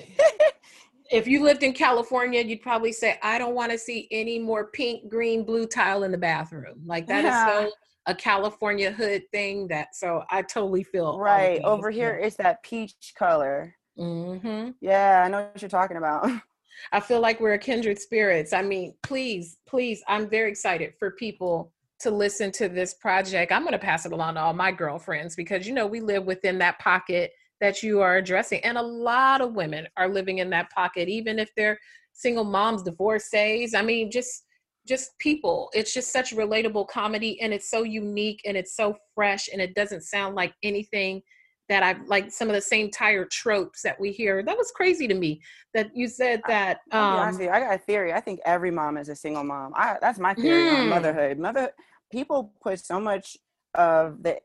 [1.12, 4.68] if you lived in California, you'd probably say, I don't want to see any more
[4.72, 6.82] pink, green, blue tile in the bathroom.
[6.86, 7.46] Like that is Yeah.
[7.46, 7.72] so
[8.08, 13.14] a California hood thing that so I totally feel right over here, it's that peach
[13.18, 13.74] color.
[13.98, 14.72] Mm-hmm.
[14.82, 16.30] Yeah, I know what you're talking about.
[16.92, 18.54] I feel like we're kindred spirits.
[18.54, 23.52] I mean, please, please, I'm very excited for people to listen to this project.
[23.52, 26.26] I'm going to pass it along to all my girlfriends because, you know, we live
[26.26, 28.62] within that pocket that you are addressing.
[28.64, 31.78] And a lot of women are living in that pocket, even if they're
[32.14, 33.74] single moms, divorcees.
[33.74, 34.46] I mean, just
[34.88, 35.70] just people.
[35.74, 39.76] It's just such relatable comedy and it's so unique and it's so fresh and it
[39.76, 41.22] doesn't sound like anything
[41.70, 44.44] that I've like some of the same tired tropes that we hear.
[44.44, 45.42] That was crazy to me
[45.74, 46.80] that you said that.
[46.92, 48.12] Um, you, I got a theory.
[48.12, 49.74] I think every mom is a single mom.
[49.76, 50.90] I, that's my theory on hmm.
[50.90, 51.38] motherhood.
[51.38, 51.72] Mother
[52.12, 53.38] people put so much
[53.76, 54.40] of the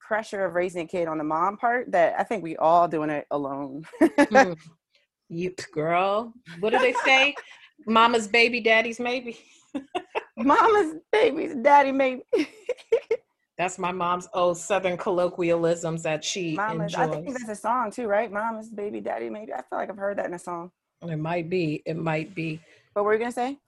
[0.00, 3.10] pressure of raising a kid on the mom part that I think we all doing
[3.10, 3.84] it alone.
[4.02, 4.56] mm.
[5.28, 7.34] You girl, what do they say?
[7.84, 9.36] Mama's baby, daddy's maybe.
[10.36, 12.22] Mama's baby's daddy maybe.
[13.58, 17.08] That's my mom's old Southern colloquialisms that she Mama's, enjoys.
[17.08, 18.30] I think that's a song too, right?
[18.30, 19.52] Mama's baby, daddy, maybe.
[19.52, 20.70] I feel like I've heard that in a song.
[21.02, 21.82] It might be.
[21.86, 22.60] It might be.
[22.92, 23.58] What were you gonna say?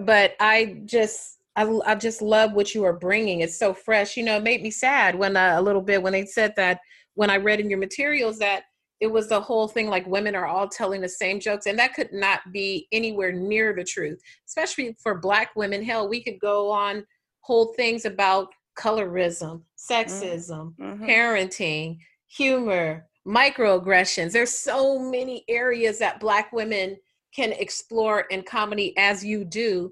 [0.00, 3.40] But I just, I, I just love what you are bringing.
[3.40, 4.16] It's so fresh.
[4.16, 6.80] You know, it made me sad when uh, a little bit when they said that
[7.14, 8.64] when I read in your materials that
[9.00, 11.94] it was the whole thing like women are all telling the same jokes and that
[11.94, 16.70] could not be anywhere near the truth especially for black women hell we could go
[16.70, 17.04] on
[17.40, 21.04] whole things about colorism, sexism, mm-hmm.
[21.04, 24.32] parenting, humor, microaggressions.
[24.32, 26.96] There's so many areas that Black women
[27.34, 29.90] can explore in comedy as you do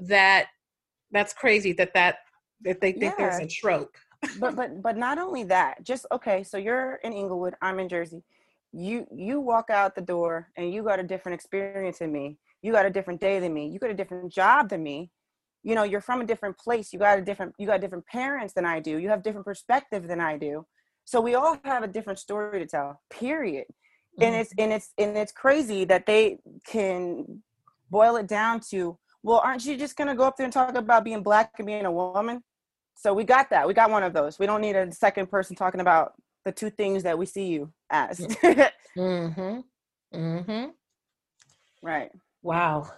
[0.00, 0.46] that
[1.10, 2.18] that's crazy that that
[2.62, 3.30] that they think yeah.
[3.30, 3.94] there's a trope.
[4.38, 8.22] but but but not only that, just okay, so you're in Inglewood, I'm in Jersey.
[8.72, 12.38] You you walk out the door and you got a different experience than me.
[12.62, 13.68] You got a different day than me.
[13.68, 15.10] You got a different job than me
[15.64, 18.52] you know you're from a different place you got a different you got different parents
[18.54, 20.64] than i do you have different perspective than i do.
[21.06, 23.66] So we all have a different story to tell period.
[23.66, 24.22] Mm-hmm.
[24.22, 27.42] and it's and it's and it's crazy that they can
[27.90, 30.74] boil it down to well aren't you just going to go up there and talk
[30.76, 32.42] about being black and being a woman?
[32.94, 34.38] So we got that we got one of those.
[34.38, 36.12] We don't need a second person talking about
[36.44, 38.20] the two things that we see you as.
[38.96, 39.60] Mm-hmm.
[40.14, 40.64] Mm-hmm.
[41.82, 42.10] Right.
[42.42, 42.90] Wow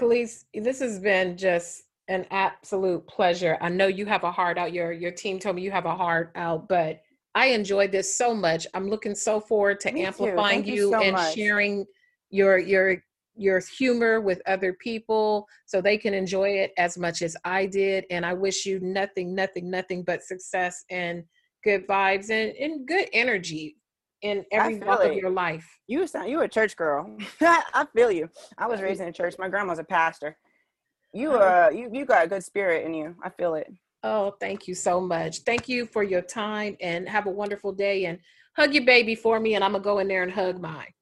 [0.00, 3.58] Kelis, this has been just an absolute pleasure.
[3.60, 4.72] I know you have a heart out.
[4.72, 7.02] Your your team told me you have a heart out, but
[7.34, 8.66] I enjoyed this so much.
[8.74, 11.34] I'm looking so forward to me amplifying you, you so and much.
[11.34, 11.84] sharing
[12.30, 12.96] your your
[13.36, 18.04] your humor with other people so they can enjoy it as much as I did.
[18.10, 21.24] And I wish you nothing, nothing, nothing but success and
[21.62, 23.76] good vibes and, and good energy
[24.22, 25.10] in every walk it.
[25.10, 25.66] of your life.
[25.86, 27.16] You sound you a church girl.
[27.40, 28.28] I feel you.
[28.58, 29.36] I was raised in a church.
[29.38, 30.36] My grandma's a pastor.
[31.12, 33.16] You uh you you got a good spirit in you.
[33.22, 33.72] I feel it.
[34.02, 35.40] Oh, thank you so much.
[35.40, 38.18] Thank you for your time and have a wonderful day and
[38.56, 40.92] hug your baby for me and I'm gonna go in there and hug mine.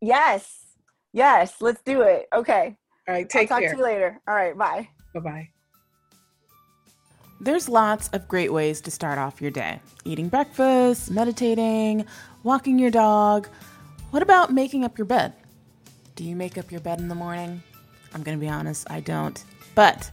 [0.00, 0.66] Yes.
[1.12, 2.26] Yes, let's do it.
[2.34, 2.76] Okay.
[3.08, 3.72] All right, take I'll talk care.
[3.72, 4.20] to you later.
[4.28, 4.88] All right, bye.
[5.14, 5.48] Bye-bye.
[7.42, 9.80] There's lots of great ways to start off your day.
[10.04, 12.04] Eating breakfast, meditating,
[12.42, 13.48] walking your dog.
[14.10, 15.32] What about making up your bed?
[16.16, 17.62] Do you make up your bed in the morning?
[18.12, 19.42] I'm going to be honest, I don't.
[19.74, 20.10] But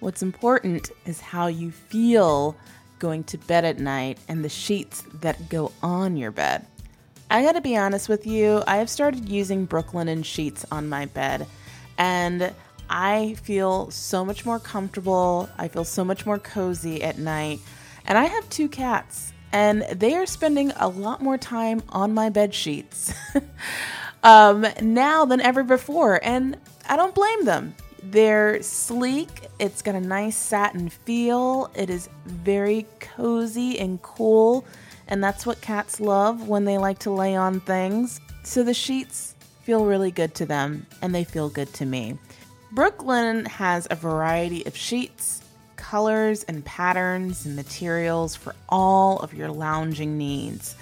[0.00, 2.56] what's important is how you feel
[2.98, 6.66] going to bed at night and the sheets that go on your bed.
[7.30, 11.46] I gotta be honest with you, I have started using Brooklinen sheets on my bed,
[11.96, 12.52] and
[12.88, 15.48] I feel so much more comfortable.
[15.56, 17.60] I feel so much more cozy at night.
[18.04, 22.28] And I have two cats, and they are spending a lot more time on my
[22.28, 23.12] bed sheets
[24.22, 26.56] um, now than ever before, and
[26.88, 27.74] I don't blame them.
[28.02, 34.64] They're sleek, it's got a nice satin feel, it is very cozy and cool,
[35.08, 38.20] and that's what cats love when they like to lay on things.
[38.42, 42.18] So the sheets feel really good to them, and they feel good to me.
[42.72, 45.42] Brooklinen has a variety of sheets
[45.90, 50.76] colors and patterns and materials for all of your lounging needs.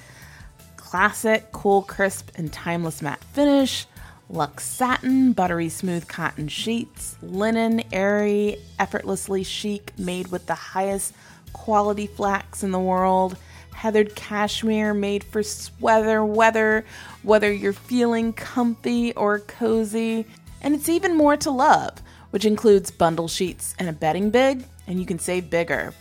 [0.77, 3.87] Classic, cool, crisp, and timeless matte finish,
[4.29, 11.14] luxe satin, buttery smooth cotton sheets, linen, airy, effortlessly chic, made with the highest
[11.54, 13.38] quality flax in the world,
[13.73, 16.85] heathered cashmere made for sweater weather,
[17.23, 20.27] whether you're feeling comfy or cozy.
[20.61, 24.98] And it's even more to love, which includes bundle sheets and a bedding big and
[24.98, 25.94] you can save bigger.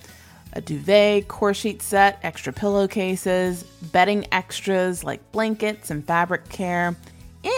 [0.54, 6.96] A duvet, core sheet set, extra pillowcases, bedding extras like blankets and fabric care.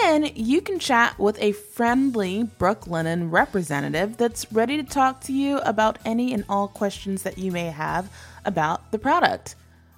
[0.03, 5.59] And you can chat with a friendly Brooklinen representative that's ready to talk to you
[5.59, 8.11] about any and all questions that you may have
[8.45, 9.55] about the product.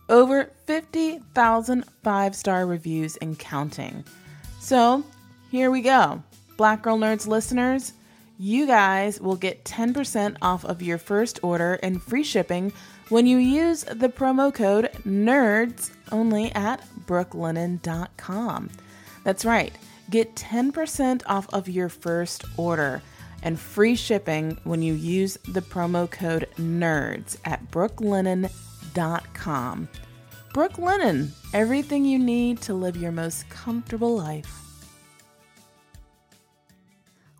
[0.10, 4.04] over 50,000 five star reviews and counting.
[4.60, 5.04] So
[5.50, 6.22] here we go.
[6.58, 7.94] Black Girl Nerds listeners,
[8.42, 12.74] you guys will get 10% off of your first order and free shipping
[13.10, 18.72] when you use the promo code NERDS only at brooklinen.com.
[19.24, 19.72] That's right,
[20.10, 23.04] get 10% off of your first order
[23.44, 28.50] and free shipping when you use the promo code NERDS at brooklinen.com.
[30.52, 34.61] Brooklinen, everything you need to live your most comfortable life.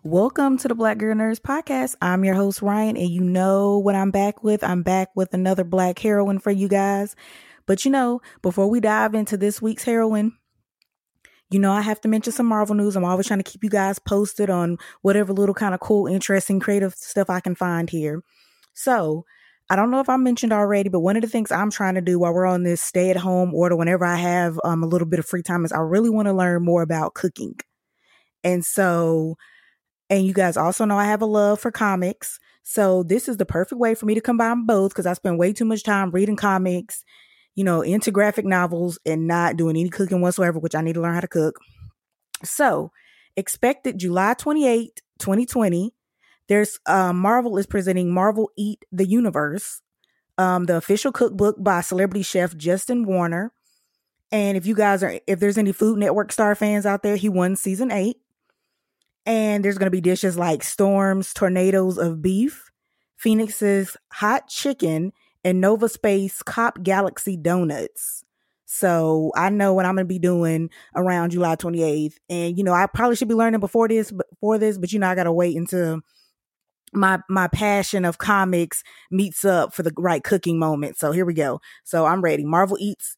[0.04, 1.94] Welcome to the Black Girl Nerds Podcast.
[2.02, 4.64] I'm your host, Ryan, and you know what I'm back with.
[4.64, 7.14] I'm back with another black heroine for you guys.
[7.66, 10.32] But you know, before we dive into this week's heroine,
[11.52, 12.96] you know, I have to mention some Marvel news.
[12.96, 16.58] I'm always trying to keep you guys posted on whatever little kind of cool, interesting,
[16.58, 18.24] creative stuff I can find here.
[18.74, 19.24] So,
[19.70, 22.00] I don't know if I mentioned already, but one of the things I'm trying to
[22.00, 25.06] do while we're on this stay at home order, whenever I have um, a little
[25.06, 27.54] bit of free time, is I really want to learn more about cooking.
[28.42, 29.36] And so,
[30.12, 32.38] and you guys also know I have a love for comics.
[32.62, 35.54] So this is the perfect way for me to combine both because I spend way
[35.54, 37.02] too much time reading comics,
[37.54, 41.00] you know, into graphic novels and not doing any cooking whatsoever, which I need to
[41.00, 41.58] learn how to cook.
[42.44, 42.92] So
[43.36, 45.94] expected July 28, 2020.
[46.46, 49.80] There's uh, Marvel is presenting Marvel Eat the Universe,
[50.36, 53.50] um, the official cookbook by celebrity chef Justin Warner.
[54.30, 57.30] And if you guys are, if there's any Food Network star fans out there, he
[57.30, 58.18] won season eight.
[59.24, 62.70] And there's going to be dishes like Storm's Tornadoes of Beef,
[63.16, 65.12] Phoenix's Hot Chicken,
[65.44, 68.24] and Nova Space Cop Galaxy Donuts.
[68.66, 72.14] So I know what I'm going to be doing around July 28th.
[72.30, 75.08] And, you know, I probably should be learning before this, before this, but, you know,
[75.08, 76.00] I got to wait until
[76.92, 80.98] my my passion of comics meets up for the right cooking moment.
[80.98, 81.60] So here we go.
[81.84, 82.44] So I'm ready.
[82.44, 83.16] Marvel eats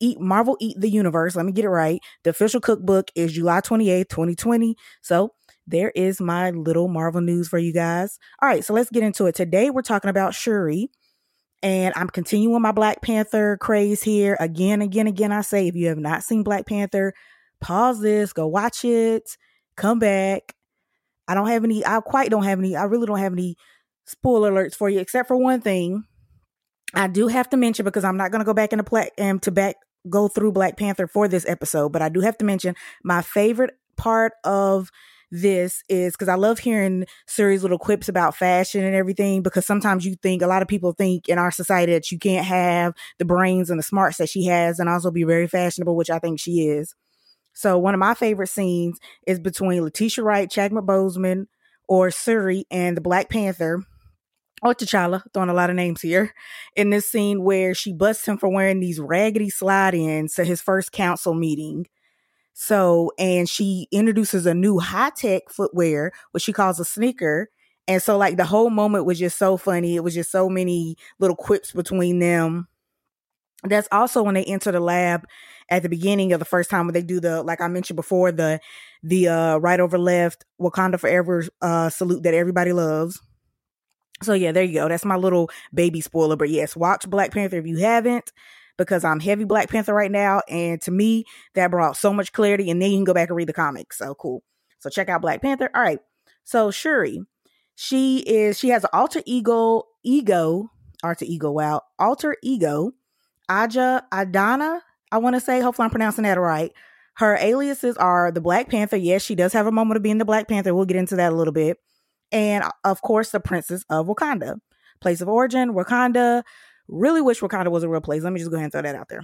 [0.00, 1.36] eat Marvel eat the universe.
[1.36, 2.00] Let me get it right.
[2.22, 4.76] The official cookbook is July 28th, 2020.
[5.02, 5.32] So
[5.66, 8.18] there is my little Marvel news for you guys.
[8.40, 9.34] All right, so let's get into it.
[9.34, 10.90] Today we're talking about Shuri.
[11.62, 14.36] And I'm continuing my Black Panther craze here.
[14.38, 17.14] Again, again, again, I say if you have not seen Black Panther,
[17.60, 19.36] pause this, go watch it,
[19.76, 20.54] come back.
[21.26, 23.56] I don't have any, I quite don't have any, I really don't have any
[24.04, 26.04] spoiler alerts for you, except for one thing.
[26.94, 29.40] I do have to mention because I'm not going to go back into play um,
[29.40, 29.76] to back
[30.08, 33.74] go through Black Panther for this episode, but I do have to mention my favorite
[33.96, 34.90] part of
[35.30, 39.42] this is because I love hearing Shuri's little quips about fashion and everything.
[39.42, 42.46] Because sometimes you think a lot of people think in our society that you can't
[42.46, 46.10] have the brains and the smarts that she has, and also be very fashionable, which
[46.10, 46.94] I think she is.
[47.54, 51.46] So one of my favorite scenes is between Letitia Wright, Chadwick Boseman,
[51.88, 53.82] or Shuri and the Black Panther
[54.62, 56.32] or T'Challa, throwing a lot of names here,
[56.74, 60.62] in this scene where she busts him for wearing these raggedy slide ins to his
[60.62, 61.86] first council meeting.
[62.58, 67.50] So, and she introduces a new high tech footwear, what she calls a sneaker.
[67.86, 69.94] And so, like, the whole moment was just so funny.
[69.94, 72.66] It was just so many little quips between them.
[73.62, 75.26] That's also when they enter the lab
[75.68, 78.32] at the beginning of the first time when they do the, like I mentioned before,
[78.32, 78.58] the,
[79.02, 83.20] the, uh, right over left Wakanda forever, uh, salute that everybody loves.
[84.22, 84.88] So yeah, there you go.
[84.88, 86.36] That's my little baby spoiler.
[86.36, 88.32] But yes, watch Black Panther if you haven't
[88.76, 90.42] because I'm heavy Black Panther right now.
[90.48, 91.24] And to me,
[91.54, 92.70] that brought so much clarity.
[92.70, 93.98] And then you can go back and read the comics.
[93.98, 94.42] So cool.
[94.78, 95.70] So check out Black Panther.
[95.74, 96.00] All right.
[96.44, 97.20] So Shuri,
[97.74, 100.70] she is, she has an alter ego, ego,
[101.02, 102.92] alter ego, wow, alter ego,
[103.48, 106.72] Aja Adana, I want to say, hopefully I'm pronouncing that right.
[107.14, 108.96] Her aliases are the Black Panther.
[108.96, 110.74] Yes, she does have a moment of being the Black Panther.
[110.74, 111.78] We'll get into that a little bit.
[112.32, 114.58] And of course, the Princess of Wakanda.
[115.00, 116.42] Place of origin, Wakanda.
[116.88, 118.22] Really wish Wakanda was a real place.
[118.22, 119.22] Let me just go ahead and throw that out there.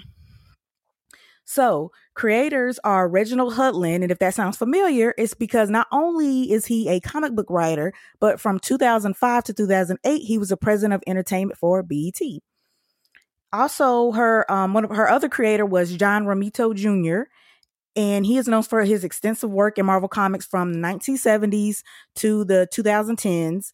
[1.44, 6.66] So, creators are Reginald Hudlin, and if that sounds familiar, it's because not only is
[6.66, 11.02] he a comic book writer, but from 2005 to 2008, he was a president of
[11.06, 12.20] entertainment for BET.
[13.52, 17.28] Also, her um, one of her other creator was John Romita Jr.,
[17.94, 21.82] and he is known for his extensive work in Marvel Comics from the 1970s
[22.16, 23.72] to the 2010s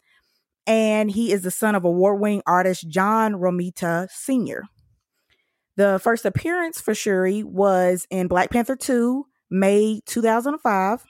[0.69, 4.65] and he is the son of award-winning artist John Romita Sr.
[5.77, 11.03] The first appearance for Shuri was in Black Panther 2, May 2005.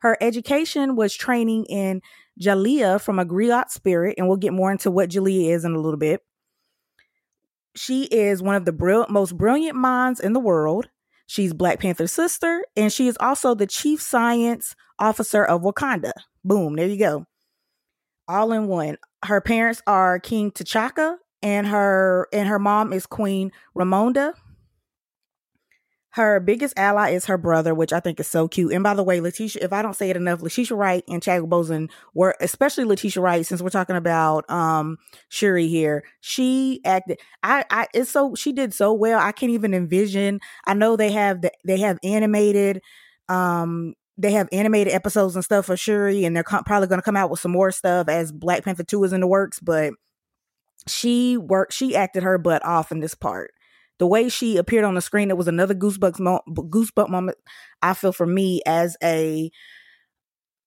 [0.00, 2.02] Her education was training in
[2.42, 5.80] Djalia from a Griot spirit, and we'll get more into what Djalia is in a
[5.80, 6.20] little bit.
[7.76, 10.88] She is one of the most brilliant minds in the world.
[11.28, 16.12] She's Black Panther's sister, and she is also the chief science officer of Wakanda.
[16.44, 17.26] Boom, there you go
[18.28, 18.96] all in one.
[19.24, 24.34] Her parents are King T'Chaka and her and her mom is Queen Ramonda.
[26.10, 28.72] Her biggest ally is her brother, which I think is so cute.
[28.72, 31.50] And by the way, Letitia, if I don't say it enough, Letitia Wright and Chadwick
[31.50, 34.96] Boseman were, especially Letitia Wright, since we're talking about um
[35.28, 37.18] Shuri here, she acted.
[37.42, 39.18] I, I, it's so she did so well.
[39.18, 40.38] I can't even envision.
[40.66, 42.80] I know they have the, they have animated,
[43.28, 47.04] um, they have animated episodes and stuff for Shuri, and they're co- probably going to
[47.04, 49.60] come out with some more stuff as Black Panther Two is in the works.
[49.60, 49.94] But
[50.86, 53.52] she worked, she acted her butt off in this part
[53.98, 57.38] the way she appeared on the screen, it was another goosebumps mo- goosebump moment.
[57.82, 59.50] I feel for me as a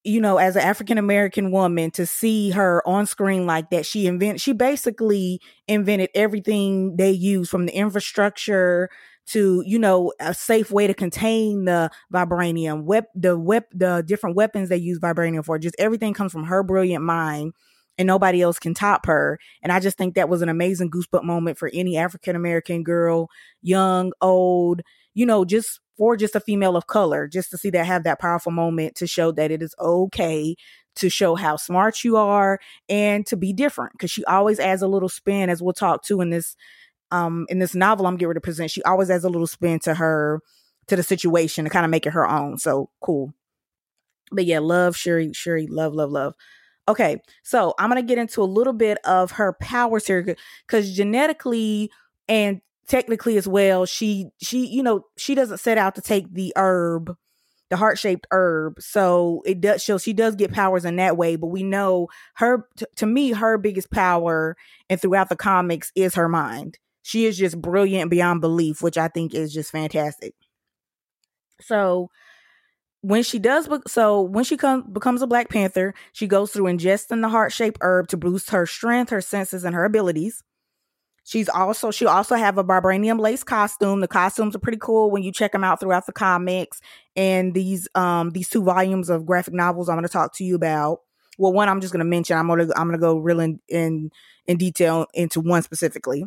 [0.03, 4.07] you know, as an African American woman, to see her on screen like that, she
[4.07, 8.89] invented, she basically invented everything they use from the infrastructure
[9.27, 13.35] to, you know, a safe way to contain the vibranium, wep- the
[13.73, 15.59] the different weapons they use vibranium for.
[15.59, 17.53] Just everything comes from her brilliant mind
[17.97, 19.39] and nobody else can top her.
[19.61, 23.29] And I just think that was an amazing goosebump moment for any African American girl,
[23.61, 24.81] young, old,
[25.13, 28.19] you know, just for just a female of color, just to see that have that
[28.19, 30.55] powerful moment to show that it is okay
[30.95, 32.59] to show how smart you are
[32.89, 33.97] and to be different.
[33.99, 36.55] Cause she always adds a little spin, as we'll talk to in this
[37.11, 38.71] um in this novel I'm getting ready to present.
[38.71, 40.41] She always adds a little spin to her
[40.87, 42.57] to the situation to kind of make it her own.
[42.57, 43.33] So cool.
[44.31, 46.35] But yeah, love Shuri, Shuri, love, love, love.
[46.89, 50.35] Okay, so I'm gonna get into a little bit of her powers here
[50.65, 51.91] because genetically
[52.29, 56.53] and technically as well, she she you know she doesn't set out to take the
[56.55, 57.15] herb,
[57.69, 58.81] the heart shaped herb.
[58.81, 61.35] So it does show she does get powers in that way.
[61.35, 64.55] But we know her t- to me her biggest power
[64.89, 66.79] and throughout the comics is her mind.
[67.07, 70.35] She is just brilliant beyond belief, which I think is just fantastic.
[71.61, 72.09] So
[72.99, 77.21] when she does so when she comes becomes a black panther she goes through ingesting
[77.21, 80.43] the heart-shaped herb to boost her strength her senses and her abilities.
[81.23, 84.01] She's also she also have a vibranium lace costume.
[84.01, 86.81] The costumes are pretty cool when you check them out throughout the comics
[87.15, 90.55] and these um these two volumes of graphic novels i'm going to talk to you
[90.55, 90.99] about.
[91.37, 93.39] Well one i'm just going to mention i'm going to i'm going to go real
[93.39, 94.11] in, in
[94.45, 96.25] in detail into one specifically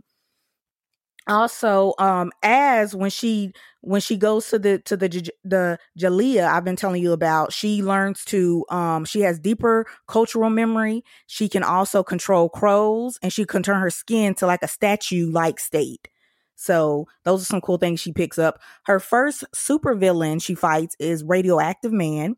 [1.27, 3.53] also um as when she
[3.83, 5.09] when she goes to the to the
[5.45, 10.51] the Djalia I've been telling you about, she learns to um she has deeper cultural
[10.51, 11.05] memory.
[11.27, 15.31] She can also control crows and she can turn her skin to like a statue
[15.31, 16.09] like state.
[16.57, 18.61] So those are some cool things she picks up.
[18.85, 22.37] Her first super villain she fights is Radioactive Man.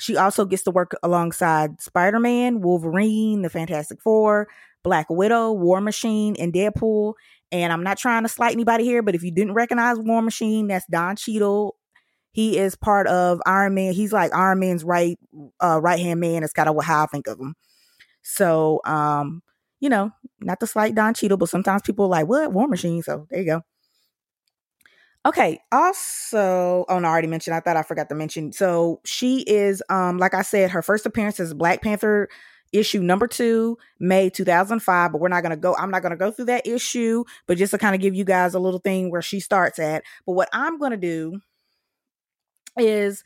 [0.00, 4.48] She also gets to work alongside Spider-Man, Wolverine, the Fantastic Four,
[4.82, 7.14] Black Widow, War Machine, and Deadpool.
[7.52, 10.68] And I'm not trying to slight anybody here, but if you didn't recognize War Machine,
[10.68, 11.76] that's Don Cheadle.
[12.32, 13.92] He is part of Iron Man.
[13.92, 15.18] He's like Iron Man's right
[15.60, 16.44] uh, right hand man.
[16.44, 17.54] It's kind of how I think of him.
[18.22, 19.42] So, um,
[19.80, 23.02] you know, not to slight Don Cheadle, but sometimes people are like, "What War Machine?"
[23.02, 23.62] So there you go.
[25.26, 25.60] Okay.
[25.70, 27.54] Also, oh no, I already mentioned.
[27.54, 28.52] I thought I forgot to mention.
[28.52, 32.28] So she is, um, like I said, her first appearance is Black Panther
[32.72, 35.12] issue number two, May 2005.
[35.12, 37.58] But we're not going to go, I'm not going to go through that issue, but
[37.58, 40.04] just to kind of give you guys a little thing where she starts at.
[40.24, 41.40] But what I'm going to do
[42.78, 43.22] is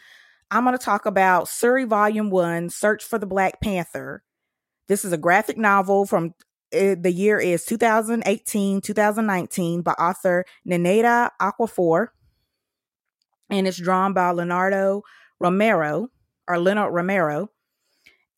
[0.51, 4.23] I'm going to talk about Shuri Volume One Search for the Black Panther.
[4.89, 6.35] This is a graphic novel from
[6.75, 12.09] uh, the year is 2018 2019 by author Nnedi Okorafor.
[13.51, 15.03] And it's drawn by Leonardo
[15.39, 16.09] Romero
[16.49, 17.51] or Leonard Romero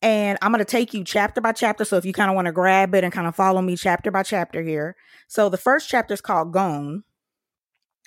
[0.01, 1.83] and I'm going to take you chapter by chapter.
[1.83, 4.11] So if you kind of want to grab it and kind of follow me chapter
[4.11, 4.95] by chapter here.
[5.27, 7.03] So the first chapter is called Gone.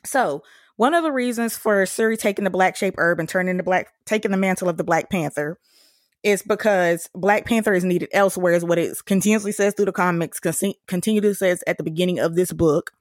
[0.04, 0.42] So
[0.76, 3.88] one of the reasons for Shuri taking the black shape herb and turning the black,
[4.06, 5.58] taking the mantle of the Black Panther
[6.22, 10.40] is because Black Panther is needed elsewhere, is what it continuously says through the comics,
[10.86, 12.92] continuously says at the beginning of this book.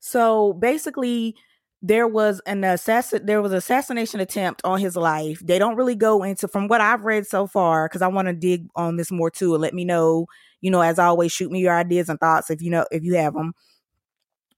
[0.00, 1.34] So basically,
[1.82, 5.40] there was an assassin there was an assassination attempt on his life.
[5.44, 8.34] They don't really go into from what i've read so far because i want to
[8.34, 10.26] dig on this more too and let me know
[10.62, 13.14] you know as always shoot me your ideas and thoughts if you know if you
[13.14, 13.52] have them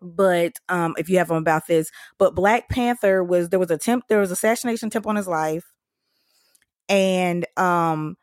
[0.01, 1.91] but um if you have them about this.
[2.19, 5.65] But black panther was there was a attempt there was assassination attempt on his life
[6.89, 8.17] and um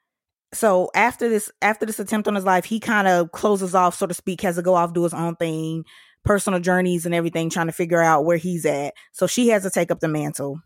[0.54, 4.08] so after this after this attempt on his life he kind of closes off so
[4.08, 5.84] to speak has to go off do his own thing
[6.26, 8.94] personal journeys and everything, trying to figure out where he's at.
[9.14, 10.60] So she has to take up the mantle.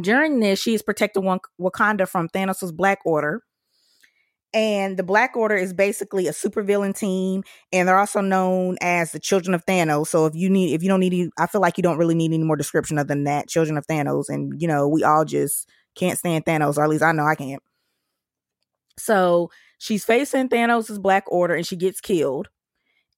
[0.00, 3.42] During this, she is protecting Wakanda from Thanos' Black Order.
[4.54, 9.18] And the Black Order is basically a supervillain team, and they're also known as the
[9.18, 10.08] Children of Thanos.
[10.08, 12.34] So if you need, if you don't need, I feel like you don't really need
[12.34, 14.28] any more description other than that, Children of Thanos.
[14.28, 17.34] And you know, we all just can't stand Thanos, or at least I know I
[17.34, 17.62] can't.
[18.98, 22.48] So she's facing Thanos' Black Order, and she gets killed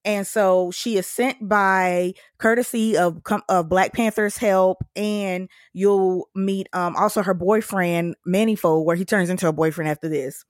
[0.07, 6.69] And so she is sent by courtesy of of Black Panther's help, and you'll meet
[6.75, 10.45] um also her boyfriend Manifold, where he turns into a boyfriend after this.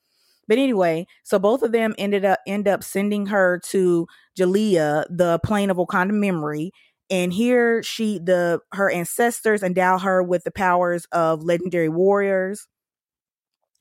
[0.48, 4.06] But anyway, so both of them ended up end up sending her to
[4.38, 6.72] Djalia, the plane of Wakanda memory,
[7.10, 12.66] and here she the her ancestors endow her with the powers of legendary warriors.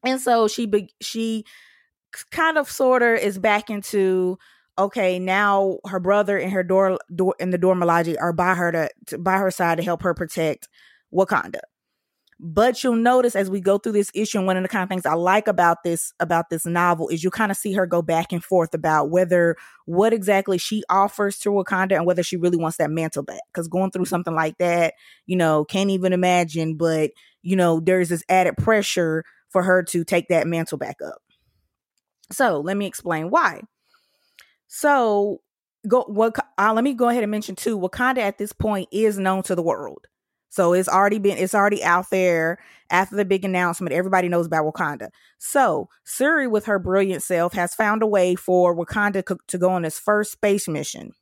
[0.05, 1.45] And so she be, she
[2.32, 4.38] kind of sort of is back into
[4.78, 8.71] okay, now her brother and her door, door and the Dora Milaje are by her
[8.71, 10.67] to, to by her side to help her protect
[11.13, 11.59] Wakanda.
[12.45, 14.89] But you'll notice as we go through this issue, and one of the kind of
[14.89, 18.01] things I like about this about this novel is you kind of see her go
[18.01, 22.57] back and forth about whether what exactly she offers to Wakanda and whether she really
[22.57, 23.39] wants that mantle back.
[23.47, 24.93] Because going through something like that,
[25.25, 26.75] you know, can't even imagine.
[26.75, 27.11] But
[27.43, 31.21] you know, there's this added pressure for her to take that mantle back up.
[32.29, 33.61] So let me explain why.
[34.67, 35.39] So
[35.87, 39.17] go what uh, let me go ahead and mention too wakanda at this point is
[39.17, 40.07] known to the world
[40.53, 42.59] so it's already been it's already out there
[42.91, 45.09] after the big announcement everybody knows about wakanda.
[45.39, 49.83] So Shuri with her brilliant self has found a way for wakanda to go on
[49.83, 51.13] its first space mission.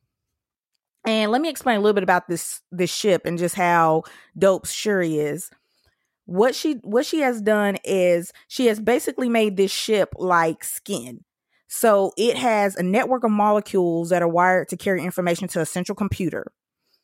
[1.06, 4.02] And let me explain a little bit about this this ship and just how
[4.36, 5.48] dope shuri is.
[6.26, 11.24] What she what she has done is she has basically made this ship like skin.
[11.68, 15.64] So it has a network of molecules that are wired to carry information to a
[15.64, 16.52] central computer.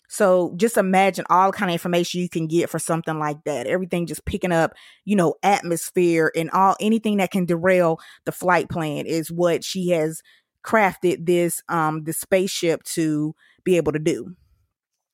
[0.08, 3.66] So just imagine all kind of information you can get for something like that.
[3.66, 8.68] Everything just picking up, you know, atmosphere and all anything that can derail the flight
[8.68, 10.22] plan is what she has
[10.64, 13.34] crafted this um the spaceship to
[13.64, 14.34] be able to do.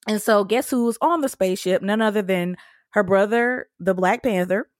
[0.08, 1.82] And so guess who's on the spaceship?
[1.82, 2.56] None other than
[2.90, 4.70] her brother, the Black Panther,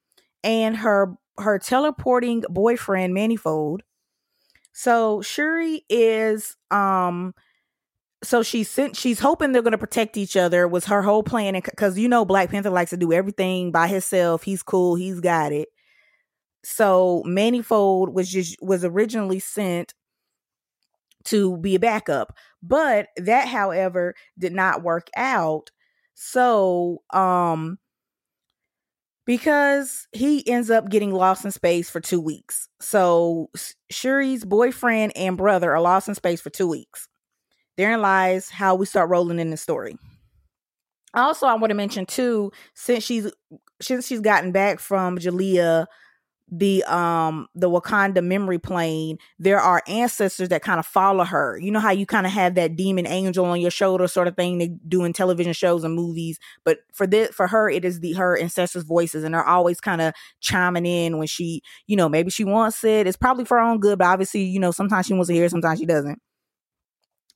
[0.43, 3.83] and her her teleporting boyfriend Manifold
[4.75, 7.35] so Shuri is um
[8.25, 11.55] so she's sent she's hoping they're going to protect each other was her whole plan
[11.55, 14.43] because you know Black Panther likes to do everything by himself.
[14.43, 15.69] He's cool, he's got it.
[16.65, 19.95] So Manifold was just was originally sent
[21.25, 25.71] to be a backup, but that however did not work out.
[26.15, 27.79] So um
[29.27, 32.69] because he ends up getting lost in space for two weeks.
[32.81, 33.51] So
[33.91, 37.09] Shuri's boyfriend and brother are lost in space for two weeks.
[37.77, 39.97] Therein lies how we start rolling in the story.
[41.15, 43.31] Also, I want to mention too, since she's
[43.81, 45.87] since she's gotten back from Djalia
[46.53, 51.59] the um the Wakanda memory plane, there are ancestors that kind of follow her.
[51.61, 54.37] You know how you kind of have that demon angel on your shoulder sort of
[54.37, 58.01] thing they do in television shows and movies, but for this for her it is
[58.01, 62.09] the her ancestors' voices and they're always kind of chiming in when she, you know,
[62.09, 63.07] maybe she wants it.
[63.07, 65.49] It's probably for her own good, but obviously, you know, sometimes she wants to hear,
[65.49, 66.21] sometimes she doesn't.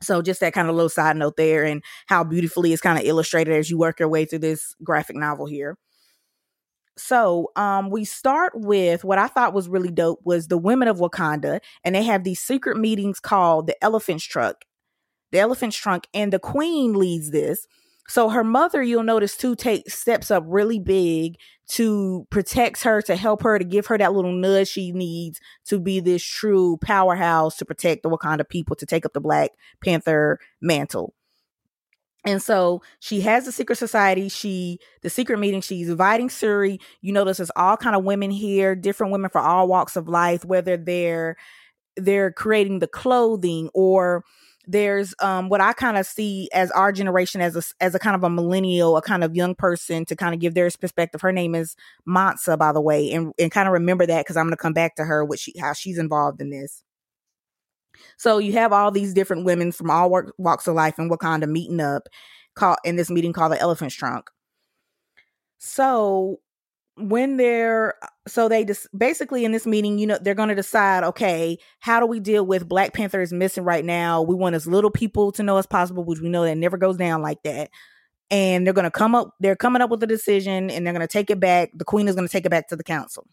[0.00, 3.04] So just that kind of little side note there and how beautifully it's kind of
[3.04, 5.76] illustrated as you work your way through this graphic novel here.
[6.96, 10.98] So um, we start with what I thought was really dope was the women of
[10.98, 14.56] Wakanda, and they have these secret meetings called the Elephant's Trunk.
[15.30, 17.66] The Elephant's Trunk, and the Queen leads this.
[18.08, 21.36] So her mother, you'll notice too, takes steps up really big
[21.68, 25.78] to protect her, to help her, to give her that little nudge she needs to
[25.78, 29.50] be this true powerhouse to protect the Wakanda people, to take up the Black
[29.84, 31.14] Panther mantle.
[32.24, 34.28] And so she has the secret society.
[34.28, 35.60] She the secret meeting.
[35.60, 36.80] She's inviting Shuri.
[37.00, 40.44] You notice there's all kind of women here, different women for all walks of life,
[40.44, 41.36] whether they're
[41.96, 44.24] they're creating the clothing or
[44.68, 48.14] there's um what I kind of see as our generation as a as a kind
[48.14, 51.22] of a millennial, a kind of young person to kind of give their perspective.
[51.22, 51.74] Her name is
[52.06, 54.74] Mansa, by the way, and and kind of remember that because I'm going to come
[54.74, 56.84] back to her, what she how she's involved in this.
[58.18, 61.80] So you have all these different women from all walks of life in Wakanda meeting
[61.80, 62.08] up
[62.54, 64.28] called in this meeting called the Elephant's Trunk.
[65.58, 66.40] So
[66.98, 67.94] when they're
[68.26, 72.00] so they just basically in this meeting, you know, they're going to decide, okay, how
[72.00, 74.22] do we deal with Black Panther is missing right now?
[74.22, 76.96] We want as little people to know as possible, which we know that never goes
[76.96, 77.70] down like that.
[78.30, 81.06] And they're going to come up, they're coming up with a decision and they're going
[81.06, 81.70] to take it back.
[81.74, 83.26] The queen is going to take it back to the council.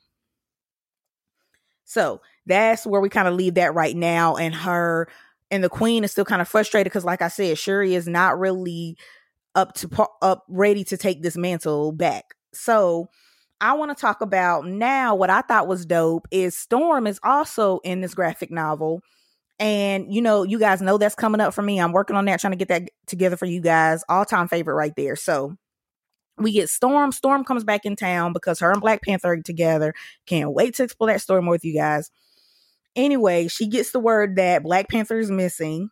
[1.83, 4.35] So that's where we kind of leave that right now.
[4.35, 5.07] And her
[5.51, 8.39] and the queen is still kind of frustrated because, like I said, Shuri is not
[8.39, 8.97] really
[9.53, 12.25] up to up ready to take this mantle back.
[12.53, 13.09] So
[13.61, 17.79] I want to talk about now what I thought was dope is Storm is also
[17.83, 19.01] in this graphic novel.
[19.59, 21.79] And you know, you guys know that's coming up for me.
[21.79, 24.03] I'm working on that, trying to get that together for you guys.
[24.09, 25.15] All time favorite right there.
[25.15, 25.55] So
[26.37, 27.11] we get Storm.
[27.11, 29.93] Storm comes back in town because her and Black Panther are together.
[30.25, 32.11] Can't wait to explore that story more with you guys.
[32.95, 35.89] Anyway, she gets the word that Black Panther is missing.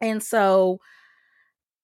[0.00, 0.80] And so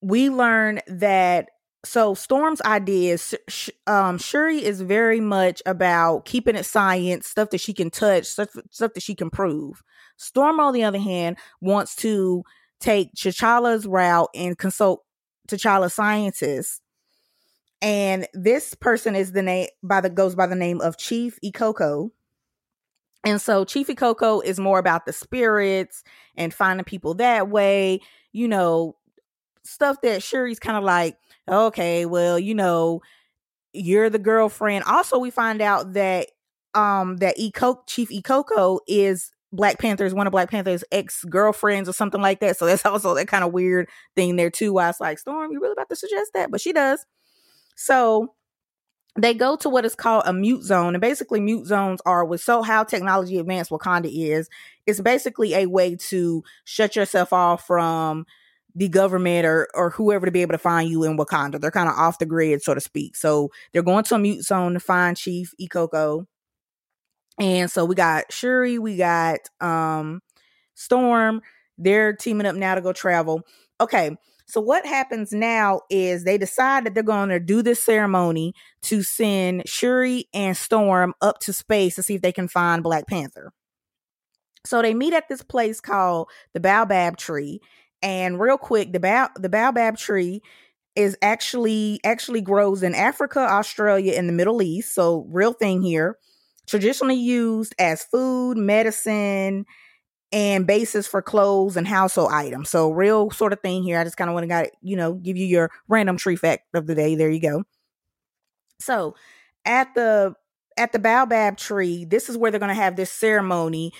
[0.00, 1.48] we learn that
[1.84, 3.36] so Storm's idea is
[3.86, 8.48] um, Shuri is very much about keeping it science, stuff that she can touch, stuff,
[8.70, 9.82] stuff that she can prove.
[10.16, 12.42] Storm, on the other hand, wants to
[12.80, 15.04] take T'Challa's route and consult
[15.48, 16.80] T'Challa scientists.
[17.82, 22.10] And this person is the name by the goes by the name of Chief Ikoko.
[23.24, 26.02] And so Chief Ikoko is more about the spirits
[26.36, 28.00] and finding people that way,
[28.32, 28.96] you know,
[29.64, 31.16] stuff that Shuri's kind of like,
[31.48, 33.00] okay, well, you know,
[33.72, 34.84] you're the girlfriend.
[34.84, 36.28] Also, we find out that
[36.74, 41.92] um that Iko Chief Ikoko is Black Panther's one of Black Panther's ex girlfriends or
[41.92, 42.56] something like that.
[42.56, 44.72] So that's also that kind of weird thing there too.
[44.72, 47.04] Why it's like Storm, you really about to suggest that, but she does.
[47.76, 48.34] So
[49.16, 52.40] they go to what is called a mute zone, and basically mute zones are with
[52.40, 54.48] so how technology advanced Wakanda is.
[54.86, 58.26] It's basically a way to shut yourself off from
[58.74, 61.60] the government or or whoever to be able to find you in Wakanda.
[61.60, 63.16] They're kind of off the grid, so to speak.
[63.16, 66.26] So they're going to a mute zone to find Chief Ikoko.
[67.38, 70.20] And so we got Shuri, we got um
[70.74, 71.42] Storm.
[71.78, 73.42] They're teaming up now to go travel.
[73.80, 74.16] Okay,
[74.46, 79.02] so what happens now is they decide that they're going to do this ceremony to
[79.02, 83.52] send Shuri and Storm up to space to see if they can find Black Panther.
[84.66, 87.60] So they meet at this place called the Baobab Tree,
[88.04, 90.42] and real quick, the bao- the baobab tree
[90.94, 94.94] is actually actually grows in Africa, Australia, and the Middle East.
[94.94, 96.18] So real thing here.
[96.66, 99.66] Traditionally used as food, medicine,
[100.32, 102.70] and basis for clothes and household items.
[102.70, 103.98] So real sort of thing here.
[103.98, 106.64] I just kind of want to got you know give you your random tree fact
[106.74, 107.14] of the day.
[107.16, 107.64] There you go.
[108.80, 109.14] So
[109.64, 110.34] at the
[110.76, 113.92] at the baobab tree, this is where they're going to have this ceremony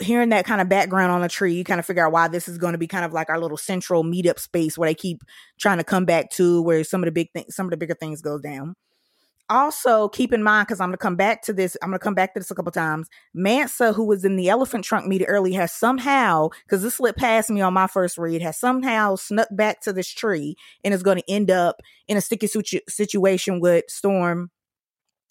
[0.00, 2.48] hearing that kind of background on the tree, you kind of figure out why this
[2.48, 5.22] is going to be kind of like our little central meetup space where they keep
[5.58, 7.94] trying to come back to where some of the big things, some of the bigger
[7.94, 8.74] things go down.
[9.48, 11.76] Also, keep in mind because I'm going to come back to this.
[11.82, 13.08] I'm going to come back to this a couple times.
[13.34, 17.50] Mansa, who was in the elephant trunk meeting early, has somehow because this slipped past
[17.50, 21.18] me on my first read, has somehow snuck back to this tree and is going
[21.18, 24.50] to end up in a sticky situ- situation with Storm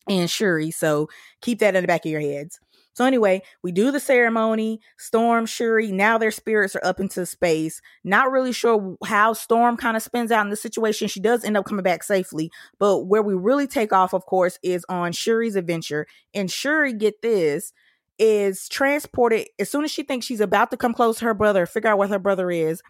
[0.08, 0.72] and Shuri.
[0.72, 1.10] So
[1.42, 2.60] keep that in the back of your heads.
[2.94, 4.82] So anyway, we do the ceremony.
[4.98, 7.82] Storm, Shuri, now their spirits are up into space.
[8.04, 11.08] Not really sure how Storm kind of spins out in this situation.
[11.08, 14.60] She does end up coming back safely, but where we really take off, of course,
[14.62, 16.06] is on Shuri's adventure.
[16.34, 17.72] And Shuri, get this,
[18.20, 21.66] is transported as soon as she thinks she's about to come close to her brother,
[21.66, 22.82] figure out what her brother is.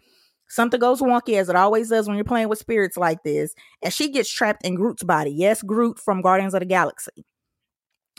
[0.48, 3.90] Something goes wonky as it always does when you're playing with spirits like this, and
[3.92, 5.30] she gets trapped in Groot's body.
[5.30, 7.24] Yes, Groot from Guardians of the Galaxy.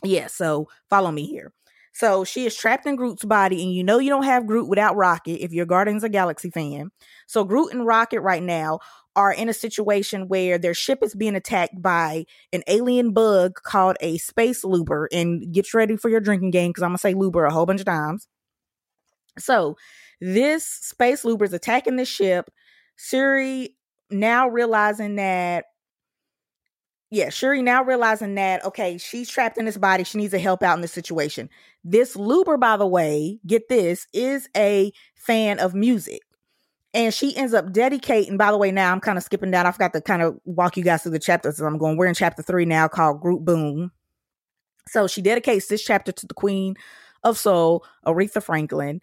[0.03, 1.53] Yeah, so follow me here.
[1.93, 4.95] So she is trapped in Groot's body, and you know you don't have Groot without
[4.95, 6.91] Rocket if you're Guardians of Galaxy fan.
[7.27, 8.79] So Groot and Rocket right now
[9.15, 13.95] are in a situation where their ship is being attacked by an alien bug called
[14.01, 15.07] a space looper.
[15.11, 17.81] And get ready for your drinking game because I'm gonna say looper a whole bunch
[17.81, 18.27] of times.
[19.37, 19.77] So
[20.19, 22.49] this space looper is attacking the ship.
[22.95, 23.75] Shuri
[24.09, 25.65] now realizing that
[27.13, 30.03] yeah, Shuri now realizing that, okay, she's trapped in this body.
[30.03, 31.47] She needs to help out in this situation.
[31.83, 36.21] This Looper, by the way, get this, is a fan of music.
[36.91, 39.67] And she ends up dedicating, by the way, now I'm kind of skipping down.
[39.67, 41.59] I forgot to kind of walk you guys through the chapters.
[41.59, 43.91] I'm going, we're in chapter three now called Group Boom.
[44.87, 46.73] So she dedicates this chapter to the Queen
[47.23, 49.01] of Soul, Aretha Franklin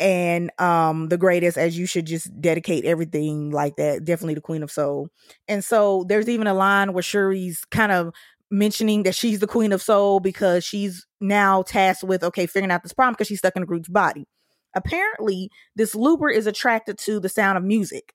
[0.00, 4.62] and um the greatest as you should just dedicate everything like that definitely the queen
[4.62, 5.08] of soul.
[5.48, 8.12] And so there's even a line where shuri's kind of
[8.50, 12.82] mentioning that she's the queen of soul because she's now tasked with okay figuring out
[12.82, 14.26] this problem because she's stuck in a Groot's body.
[14.74, 18.12] Apparently this looper is attracted to the sound of music.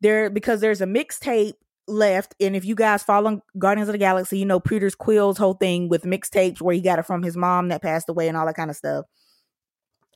[0.00, 1.54] There because there's a mixtape
[1.86, 5.52] left and if you guys follow guardians of the galaxy you know peter's quill's whole
[5.52, 8.46] thing with mixtapes where he got it from his mom that passed away and all
[8.46, 9.04] that kind of stuff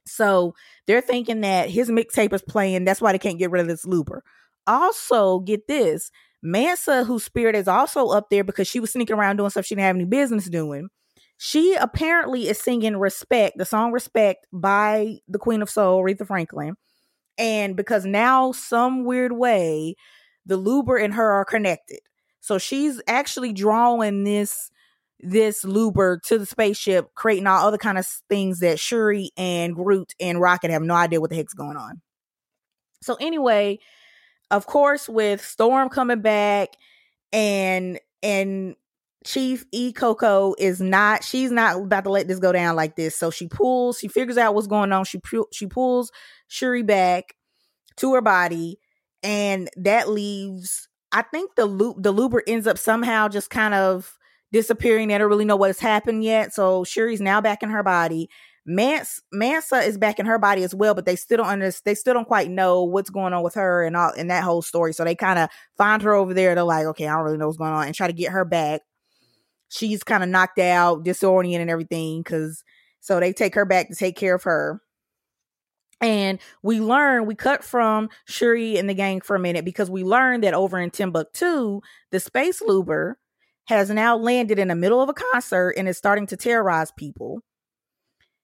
[0.08, 0.54] so
[0.86, 2.84] they're thinking that his mixtape is playing.
[2.84, 4.22] That's why they can't get rid of this looper.
[4.66, 6.10] Also, get this
[6.42, 9.74] Mansa, whose spirit is also up there because she was sneaking around doing stuff she
[9.74, 10.88] didn't have any business doing.
[11.36, 16.74] She apparently is singing Respect, the song Respect by the Queen of Soul, Aretha Franklin.
[17.38, 19.94] And because now, some weird way,
[20.44, 22.00] the Looper and her are connected.
[22.40, 24.70] So she's actually drawing this
[25.20, 30.14] this looper to the spaceship, creating all other kind of things that Shuri and Groot
[30.20, 32.00] and Rocket have no idea what the heck's going on.
[33.02, 33.78] So anyway,
[34.50, 36.70] of course, with Storm coming back
[37.32, 38.76] and and
[39.24, 43.16] Chief Ikoko is not she's not about to let this go down like this.
[43.16, 45.04] So she pulls, she figures out what's going on.
[45.04, 45.20] She
[45.52, 46.12] she pulls
[46.46, 47.34] Shuri back
[47.96, 48.78] to her body,
[49.22, 50.88] and that leaves.
[51.10, 54.16] I think the loop the looper ends up somehow just kind of
[54.52, 55.08] disappearing.
[55.08, 56.54] They don't really know what has happened yet.
[56.54, 58.28] So Shuri's now back in her body.
[58.70, 61.82] Mance Mansa is back in her body as well, but they still don't understand.
[61.86, 64.60] They still don't quite know what's going on with her and all in that whole
[64.60, 64.92] story.
[64.92, 66.54] So they kind of find her over there.
[66.54, 68.44] They're like, okay, I don't really know what's going on, and try to get her
[68.44, 68.82] back.
[69.70, 72.20] She's kind of knocked out, disoriented, and everything.
[72.20, 72.62] Because
[73.00, 74.82] so they take her back to take care of her.
[76.02, 80.04] And we learn, we cut from Shuri and the gang for a minute because we
[80.04, 81.80] learned that over in Timbuktu,
[82.10, 83.18] the space looper
[83.68, 87.42] has now landed in the middle of a concert and is starting to terrorize people.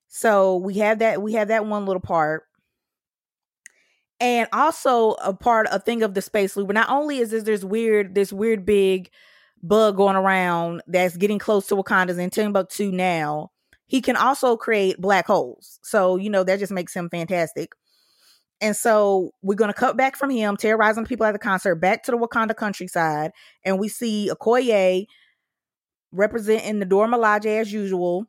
[0.09, 2.45] So we have that we have that one little part.
[4.21, 6.71] And also a part a thing of the space loop.
[6.73, 9.11] Not only is this this weird this weird big
[9.63, 13.51] bug going around that's getting close to Wakanda's in Timbuktu now,
[13.87, 15.81] he can also create black holes.
[15.83, 17.73] So, you know, that just makes him fantastic.
[18.65, 22.03] And so we're going to cut back from him, terrorizing people at the concert, back
[22.05, 23.33] to the Wakanda countryside.
[23.63, 25.05] And we see Okoye
[26.13, 28.27] representing the Dora Milaje as usual.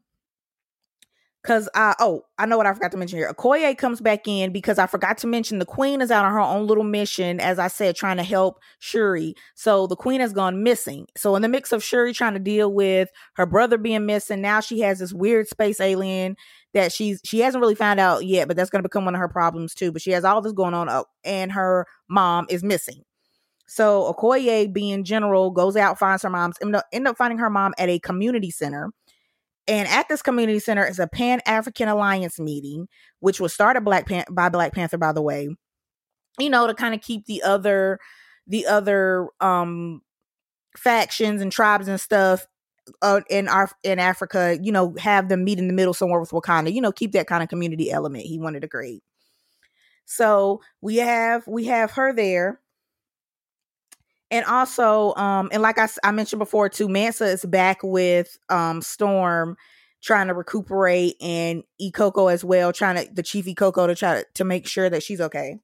[1.46, 3.32] Cause I oh I know what I forgot to mention here.
[3.32, 6.40] Okoye comes back in because I forgot to mention the queen is out on her
[6.40, 9.36] own little mission, as I said, trying to help Shuri.
[9.54, 11.06] So the queen has gone missing.
[11.16, 14.60] So in the mix of Shuri trying to deal with her brother being missing, now
[14.60, 16.36] she has this weird space alien
[16.76, 19.28] that she's she hasn't really found out yet, but that's gonna become one of her
[19.28, 19.92] problems too.
[19.92, 23.02] But she has all this going on, oh, and her mom is missing.
[23.68, 27.50] So Okoye, being general, goes out finds her mom's end up, end up finding her
[27.50, 28.92] mom at a community center
[29.68, 32.88] and at this community center is a Pan African Alliance meeting,
[33.20, 35.50] which was started Black Pan- by Black Panther, by the way.
[36.38, 38.00] You know, to kind of keep the other
[38.48, 40.02] the other um
[40.78, 42.46] factions and tribes and stuff
[43.02, 46.32] uh, in our in Africa, you know, have them meet in the middle somewhere with
[46.32, 46.74] Wakanda.
[46.74, 48.26] You know, keep that kind of community element.
[48.26, 49.04] He wanted to create.
[50.06, 52.60] So we have we have her there
[54.32, 58.82] and also um and like I, I mentioned before too mansa is back with um
[58.82, 59.58] storm
[60.02, 64.26] trying to recuperate and Ikoko as well trying to the chief Ikoko to try to,
[64.36, 65.60] to make sure that she's okay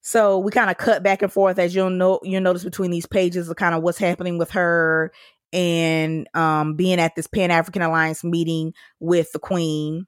[0.00, 3.06] so we kind of cut back and forth as you'll know you'll notice between these
[3.06, 5.12] pages of kind of what's happening with her
[5.52, 10.06] and um being at this pan-african alliance meeting with the queen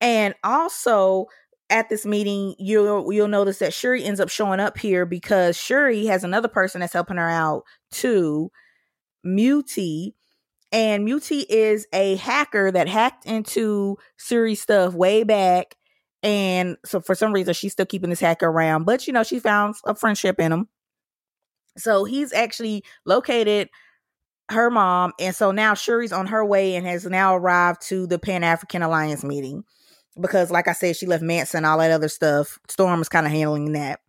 [0.00, 1.26] and also
[1.70, 6.06] at this meeting, you'll you'll notice that Shuri ends up showing up here because Shuri
[6.06, 8.50] has another person that's helping her out too,
[9.24, 10.14] Muti.
[10.72, 15.76] And Muti is a hacker that hacked into Shuri's stuff way back.
[16.22, 18.84] And so for some reason she's still keeping this hacker around.
[18.84, 20.68] But you know, she found a friendship in him.
[21.76, 23.68] So he's actually located
[24.50, 25.12] her mom.
[25.18, 28.82] And so now Shuri's on her way and has now arrived to the Pan African
[28.82, 29.64] Alliance meeting
[30.20, 32.58] because like I said, she left Manson all that other stuff.
[32.68, 34.00] Storm is kind of handling that.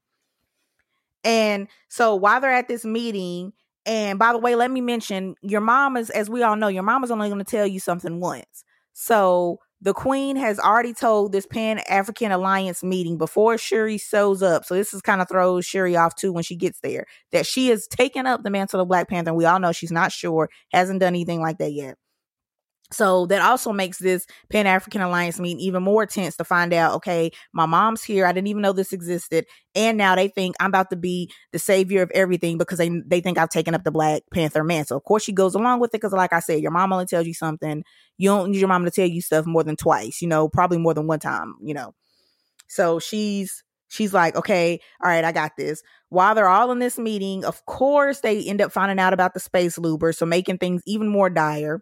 [1.23, 3.51] And so while they're at this meeting,
[3.85, 6.83] and by the way, let me mention your mom is, as we all know, your
[6.83, 8.63] mom is only going to tell you something once.
[8.93, 14.65] So the queen has already told this Pan African Alliance meeting before Shuri shows up.
[14.65, 17.69] So this is kind of throws Shuri off too when she gets there that she
[17.69, 19.33] has taken up the mantle of Black Panther.
[19.33, 21.97] We all know she's not sure, hasn't done anything like that yet.
[22.89, 26.95] So that also makes this Pan African Alliance meeting even more tense to find out,
[26.95, 28.25] okay, my mom's here.
[28.25, 29.45] I didn't even know this existed.
[29.75, 33.19] And now they think I'm about to be the savior of everything because they they
[33.19, 34.95] think I've taken up the Black Panther mantle.
[34.97, 37.27] Of course, she goes along with it because, like I said, your mom only tells
[37.27, 37.83] you something.
[38.17, 40.77] You don't need your mom to tell you stuff more than twice, you know, probably
[40.77, 41.93] more than one time, you know.
[42.67, 45.81] So she's she's like, okay, all right, I got this.
[46.09, 49.39] While they're all in this meeting, of course, they end up finding out about the
[49.39, 51.81] space looper, so making things even more dire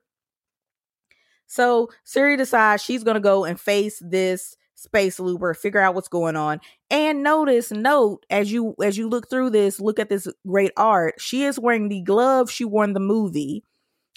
[1.47, 6.35] so Shuri decides she's gonna go and face this space looper, figure out what's going
[6.35, 6.61] on.
[6.89, 11.15] And notice, note as you as you look through this, look at this great art.
[11.17, 13.63] She is wearing the glove she wore in the movie.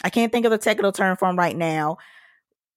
[0.05, 1.97] I can't think of the technical term for them right now.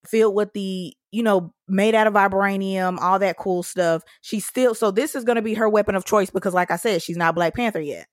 [0.08, 4.04] Filled with the, you know, made out of vibranium, all that cool stuff.
[4.22, 7.02] She's still so this is gonna be her weapon of choice because, like I said,
[7.02, 8.08] she's not Black Panther yet.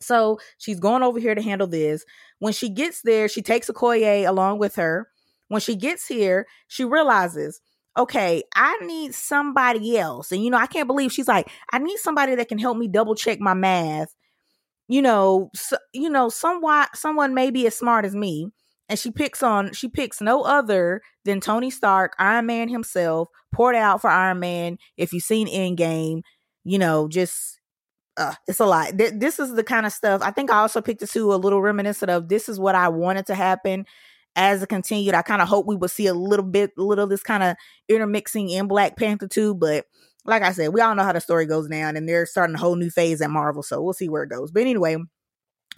[0.00, 2.04] So she's going over here to handle this.
[2.38, 5.08] When she gets there, she takes a Okoye along with her
[5.48, 7.60] when she gets here, she realizes,
[7.96, 10.32] okay, I need somebody else.
[10.32, 12.88] And, you know, I can't believe she's like, I need somebody that can help me
[12.88, 14.14] double check my math.
[14.88, 18.48] You know, so, you know, somewhat, someone maybe as smart as me.
[18.88, 23.74] And she picks on, she picks no other than Tony Stark, Iron Man himself, poured
[23.74, 24.78] out for Iron Man.
[24.96, 26.20] If you've seen Endgame,
[26.62, 27.58] you know, just
[28.16, 28.96] uh, it's a lot.
[28.96, 30.22] Th- this is the kind of stuff.
[30.22, 32.28] I think I also picked this too a little reminiscent of.
[32.28, 33.86] This is what I wanted to happen
[34.36, 37.06] as it continued, I kind of hope we would see a little bit, a little
[37.06, 37.56] this kind of
[37.88, 39.54] intermixing in Black Panther too.
[39.54, 39.86] But
[40.26, 42.58] like I said, we all know how the story goes down, and they're starting a
[42.58, 44.50] whole new phase at Marvel, so we'll see where it goes.
[44.50, 44.96] But anyway,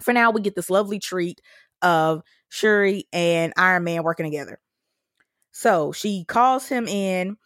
[0.01, 1.41] for now, we get this lovely treat
[1.81, 4.59] of Shuri and Iron Man working together.
[5.51, 7.37] So she calls him in,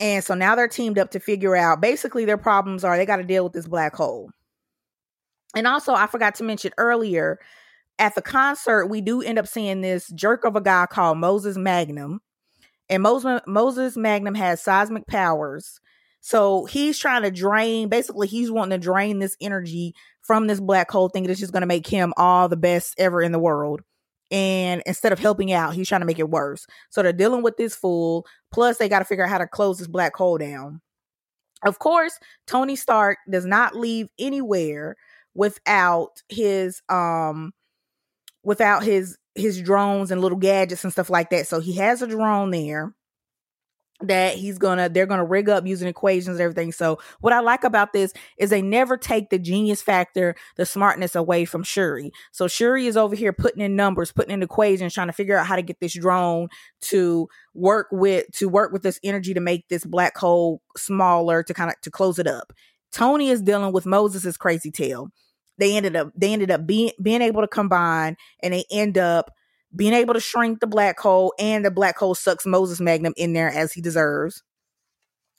[0.00, 3.16] and so now they're teamed up to figure out basically their problems are they got
[3.16, 4.30] to deal with this black hole.
[5.54, 7.38] And also, I forgot to mention earlier
[7.98, 11.56] at the concert, we do end up seeing this jerk of a guy called Moses
[11.56, 12.20] Magnum.
[12.88, 15.80] And Moses, Moses Magnum has seismic powers.
[16.20, 20.90] So he's trying to drain, basically, he's wanting to drain this energy from this black
[20.90, 23.80] hole, thinking it's just going to make him all the best ever in the world.
[24.30, 26.66] And instead of helping out, he's trying to make it worse.
[26.90, 28.26] So they're dealing with this fool.
[28.52, 30.80] Plus, they got to figure out how to close this black hole down.
[31.64, 34.96] Of course, Tony Stark does not leave anywhere
[35.34, 37.52] without his um
[38.46, 41.48] without his his drones and little gadgets and stuff like that.
[41.48, 42.94] So he has a drone there
[44.02, 46.70] that he's gonna they're gonna rig up using equations and everything.
[46.70, 51.16] So what i like about this is they never take the genius factor the smartness
[51.16, 52.12] away from shuri.
[52.30, 55.46] So shuri is over here putting in numbers putting in equations trying to figure out
[55.46, 56.48] how to get this drone
[56.82, 61.52] to work with to work with this energy to make this black hole smaller to
[61.52, 62.52] kind of to close it up.
[62.92, 65.10] Tony is dealing with moses's crazy tail
[65.58, 69.30] they ended up they ended up being being able to combine and they end up
[69.74, 73.32] being able to shrink the black hole and the black hole sucks Moses Magnum in
[73.32, 74.42] there as he deserves.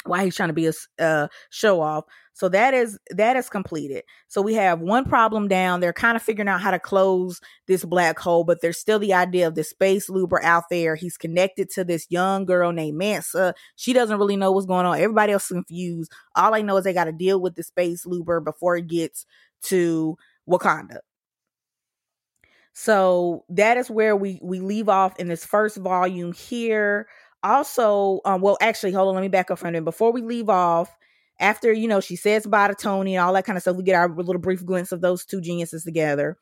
[0.05, 2.05] Why he's trying to be a uh, show off.
[2.37, 4.03] So that is that is completed.
[4.27, 5.79] So we have one problem down.
[5.79, 9.15] They're kind of figuring out how to close this black hole, but there's still the
[9.15, 10.95] idea of the space looper out there.
[10.95, 13.55] He's connected to this young girl named Mansa.
[13.75, 14.99] She doesn't really know what's going on.
[14.99, 16.11] Everybody else is confused.
[16.35, 19.25] All I know is they got to deal with the space looper before it gets
[19.63, 20.17] to
[20.49, 20.99] Wakanda.
[22.79, 27.07] So that is where we we leave off in this first volume here.
[27.41, 29.83] Also, um, well, actually, hold on, let me back up from it.
[29.83, 30.95] Before we leave off,
[31.39, 33.83] after you know she says bye to Tony and all that kind of stuff, we
[33.83, 36.37] get our little brief glimpse of those two geniuses together.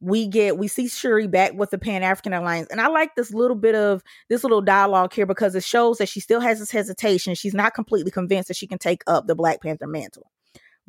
[0.00, 3.32] We get we see Shuri back with the Pan African Alliance, and I like this
[3.32, 6.72] little bit of this little dialogue here because it shows that she still has this
[6.72, 7.36] hesitation.
[7.36, 10.29] She's not completely convinced that she can take up the Black Panther mantle.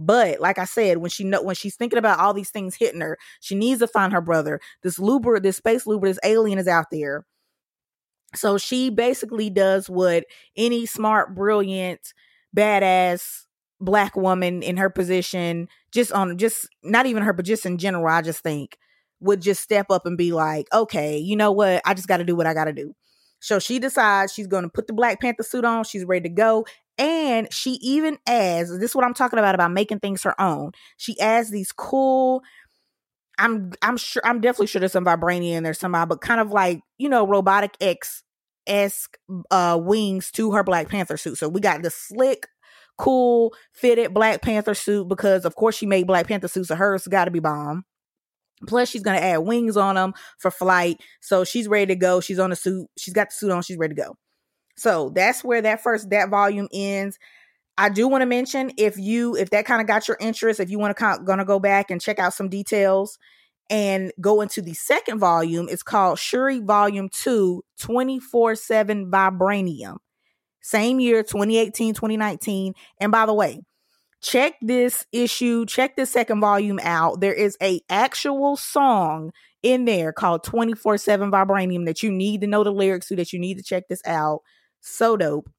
[0.04, 3.02] But like I said, when she know when she's thinking about all these things hitting
[3.02, 4.60] her, she needs to find her brother.
[4.82, 7.24] This looper, this space looper, this alien is out there.
[8.34, 10.24] So she basically does what
[10.58, 12.14] any smart, brilliant,
[12.56, 13.46] badass
[13.80, 18.08] black woman in her position, just on just not even her, but just in general,
[18.08, 18.78] I just think
[19.20, 21.84] would just step up and be like, okay, you know what?
[21.86, 22.96] I just got to do what I got to do.
[23.42, 25.84] So she decides she's going to put the Black Panther suit on.
[25.84, 26.66] She's ready to go.
[26.98, 30.72] And she even adds, this is what I'm talking about about making things her own.
[30.98, 32.44] She adds these cool,
[33.40, 36.82] I'm I'm sure I'm definitely sure there's some vibranium there somehow, but kind of like,
[37.00, 38.24] you know, robotic X
[38.68, 39.18] esque
[39.50, 41.38] uh wings to her Black Panther suit.
[41.38, 42.46] So we got the slick,
[43.00, 47.08] cool, fitted Black Panther suit because of course she made Black Panther suits, so hers
[47.08, 47.86] gotta be bomb.
[48.68, 51.02] Plus, she's gonna add wings on them for flight.
[51.20, 52.22] So she's ready to go.
[52.22, 52.88] She's on the suit.
[52.98, 53.62] She's got the suit on.
[53.62, 54.18] She's ready to go.
[54.76, 57.20] So that's where that first that volume ends.
[57.78, 60.70] I do want to mention if you if that kind of got your interest, if
[60.70, 63.18] you want to gonna go back and check out some details
[63.70, 69.98] and go into the second volume, it's called Shuri Volume 2 24/7 Vibranium.
[70.62, 72.74] Same year 2018, 2019.
[73.00, 73.62] And by the way,
[74.22, 77.22] check this issue, check this second volume out.
[77.22, 79.32] There is a actual song
[79.64, 83.40] in there called 24/7 Vibranium that you need to know the lyrics to that you
[83.40, 84.42] need to check this out.
[84.80, 85.50] So dope.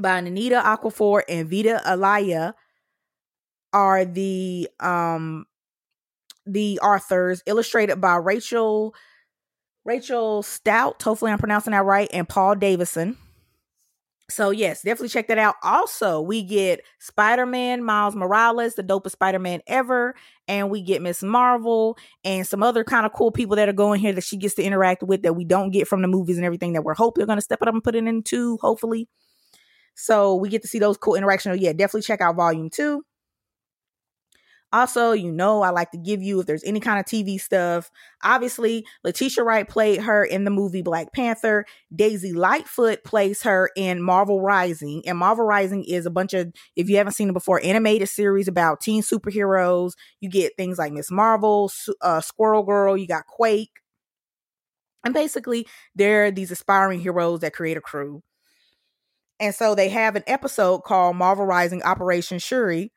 [0.00, 2.54] By Nnedi Okorafor and Vita Ayala
[3.72, 5.46] are the um
[6.46, 8.94] the authors, illustrated by Rachel
[9.84, 11.02] Rachel Stout.
[11.02, 13.16] Hopefully I'm pronouncing that right, and Paul Davison.
[14.32, 15.56] So yes, definitely check that out.
[15.62, 20.14] Also, we get Spider-Man, Miles Morales, the dopest Spider-Man ever,
[20.48, 24.00] and we get Miss Marvel and some other kind of cool people that are going
[24.00, 26.46] here that she gets to interact with that we don't get from the movies and
[26.46, 29.06] everything that we're hoping they're going to step it up and put it into, hopefully.
[29.94, 31.60] So we get to see those cool interactions.
[31.60, 33.04] Yeah, definitely check out volume two.
[34.72, 37.90] Also, you know, I like to give you if there's any kind of TV stuff.
[38.24, 41.66] Obviously, Letitia Wright played her in the movie Black Panther.
[41.94, 45.02] Daisy Lightfoot plays her in Marvel Rising.
[45.06, 48.48] And Marvel Rising is a bunch of, if you haven't seen it before, animated series
[48.48, 49.92] about teen superheroes.
[50.20, 51.70] You get things like Miss Marvel,
[52.00, 53.72] uh, Squirrel Girl, you got Quake.
[55.04, 58.22] And basically, they're these aspiring heroes that create a crew.
[59.38, 62.92] And so they have an episode called Marvel Rising Operation Shuri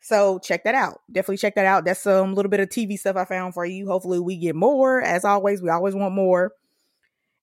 [0.00, 1.00] so check that out.
[1.10, 1.84] Definitely check that out.
[1.84, 3.86] That's some little bit of TV stuff I found for you.
[3.86, 5.00] Hopefully we get more.
[5.02, 6.52] As always, we always want more.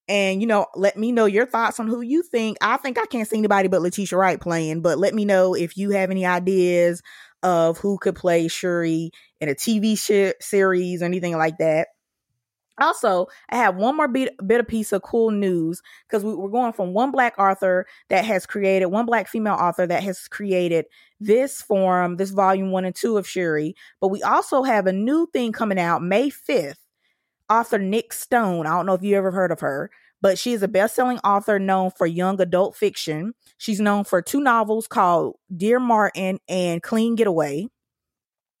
[0.08, 2.56] and you know, let me know your thoughts on who you think.
[2.62, 5.76] I think I can't see anybody but Letitia Wright playing, but let me know if
[5.76, 7.02] you have any ideas
[7.42, 11.88] of who could play Shuri in a TV sh- series or anything like that.
[12.80, 16.48] Also, I have one more bit, bit of piece of cool news because we, we're
[16.48, 20.86] going from one black author that has created, one black female author that has created
[21.20, 23.74] this form, this volume one and two of Shuri.
[24.00, 26.76] But we also have a new thing coming out May 5th.
[27.50, 28.66] Author Nic Stone.
[28.66, 31.18] I don't know if you ever heard of her, but she is a best selling
[31.20, 33.34] author known for young adult fiction.
[33.56, 37.68] She's known for two novels called Dear Martin and Clean Getaway.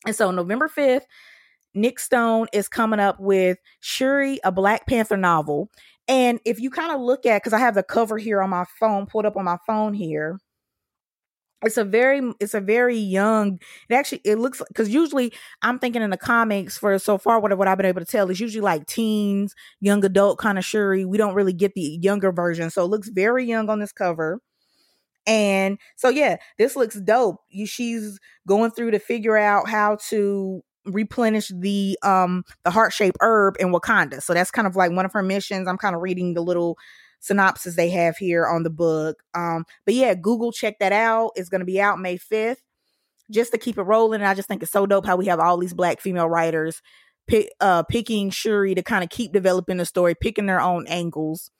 [0.06, 1.02] And so, November 5th,
[1.74, 5.70] Nic Stone is coming up with Shuri, a Black Panther novel.
[6.08, 8.64] And if you kind of look at, because I have the cover here on my
[8.80, 10.38] phone, pulled up on my phone here.
[11.64, 13.58] It's a very, it's a very young.
[13.88, 17.56] It actually, it looks because usually I'm thinking in the comics for so far what
[17.58, 21.04] what I've been able to tell is usually like teens, young adult kind of Shuri.
[21.04, 24.40] We don't really get the younger version, so it looks very young on this cover.
[25.26, 27.38] And so yeah, this looks dope.
[27.50, 33.56] You, She's going through to figure out how to replenish the um the heart-shaped herb
[33.60, 34.22] in Wakanda.
[34.22, 35.68] So that's kind of like one of her missions.
[35.68, 36.78] I'm kind of reading the little
[37.20, 39.22] synopsis they have here on the book.
[39.34, 41.32] Um but yeah, Google check that out.
[41.36, 42.56] It's to be out May 5th.
[43.30, 45.58] Just to keep it rolling, I just think it's so dope how we have all
[45.58, 46.80] these black female writers
[47.26, 51.50] pick, uh picking Shuri to kind of keep developing the story, picking their own angles.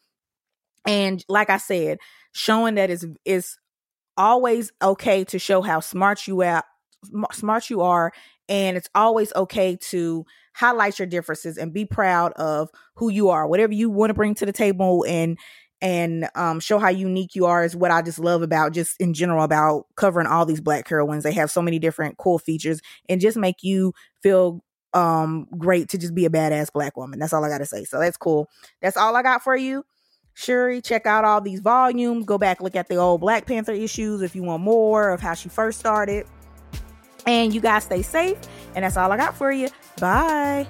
[0.87, 1.99] And like I said,
[2.33, 3.59] showing that is is
[4.17, 6.65] always okay to show how smart you are
[7.33, 8.13] smart you are
[8.49, 10.25] and it's always okay to
[10.55, 14.35] highlight your differences and be proud of who you are whatever you want to bring
[14.35, 15.39] to the table and
[15.81, 19.15] and um, show how unique you are is what i just love about just in
[19.15, 21.23] general about covering all these black heroines.
[21.23, 23.93] They have so many different cool features and just make you
[24.23, 24.63] feel
[24.95, 27.19] um great to just be a badass black woman.
[27.19, 27.85] That's all i gotta say.
[27.85, 28.49] So that's cool.
[28.81, 29.85] That's all i got for you.
[30.35, 32.25] Shuri, check out all these volumes.
[32.25, 35.35] Go back, look at the old Black Panther issues if you want more of how
[35.35, 36.27] she first started.
[37.27, 38.39] And you guys stay safe.
[38.75, 39.69] And that's all I got for you.
[40.01, 40.67] Bye.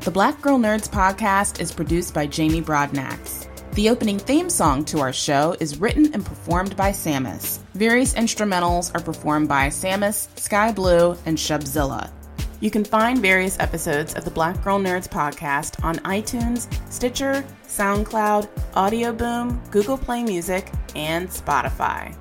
[0.00, 3.48] The Black Girl Nerds podcast is produced by Jamie Broadnax.
[3.72, 7.58] The opening theme song to our show is written and performed by Samus.
[7.74, 12.10] Various instrumentals are performed by Samus, Sky Blue, and Shubzilla.
[12.60, 18.48] You can find various episodes of the Black Girl Nerds podcast on iTunes, Stitcher, SoundCloud,
[18.74, 22.14] Audio Boom, Google Play Music, and Spotify.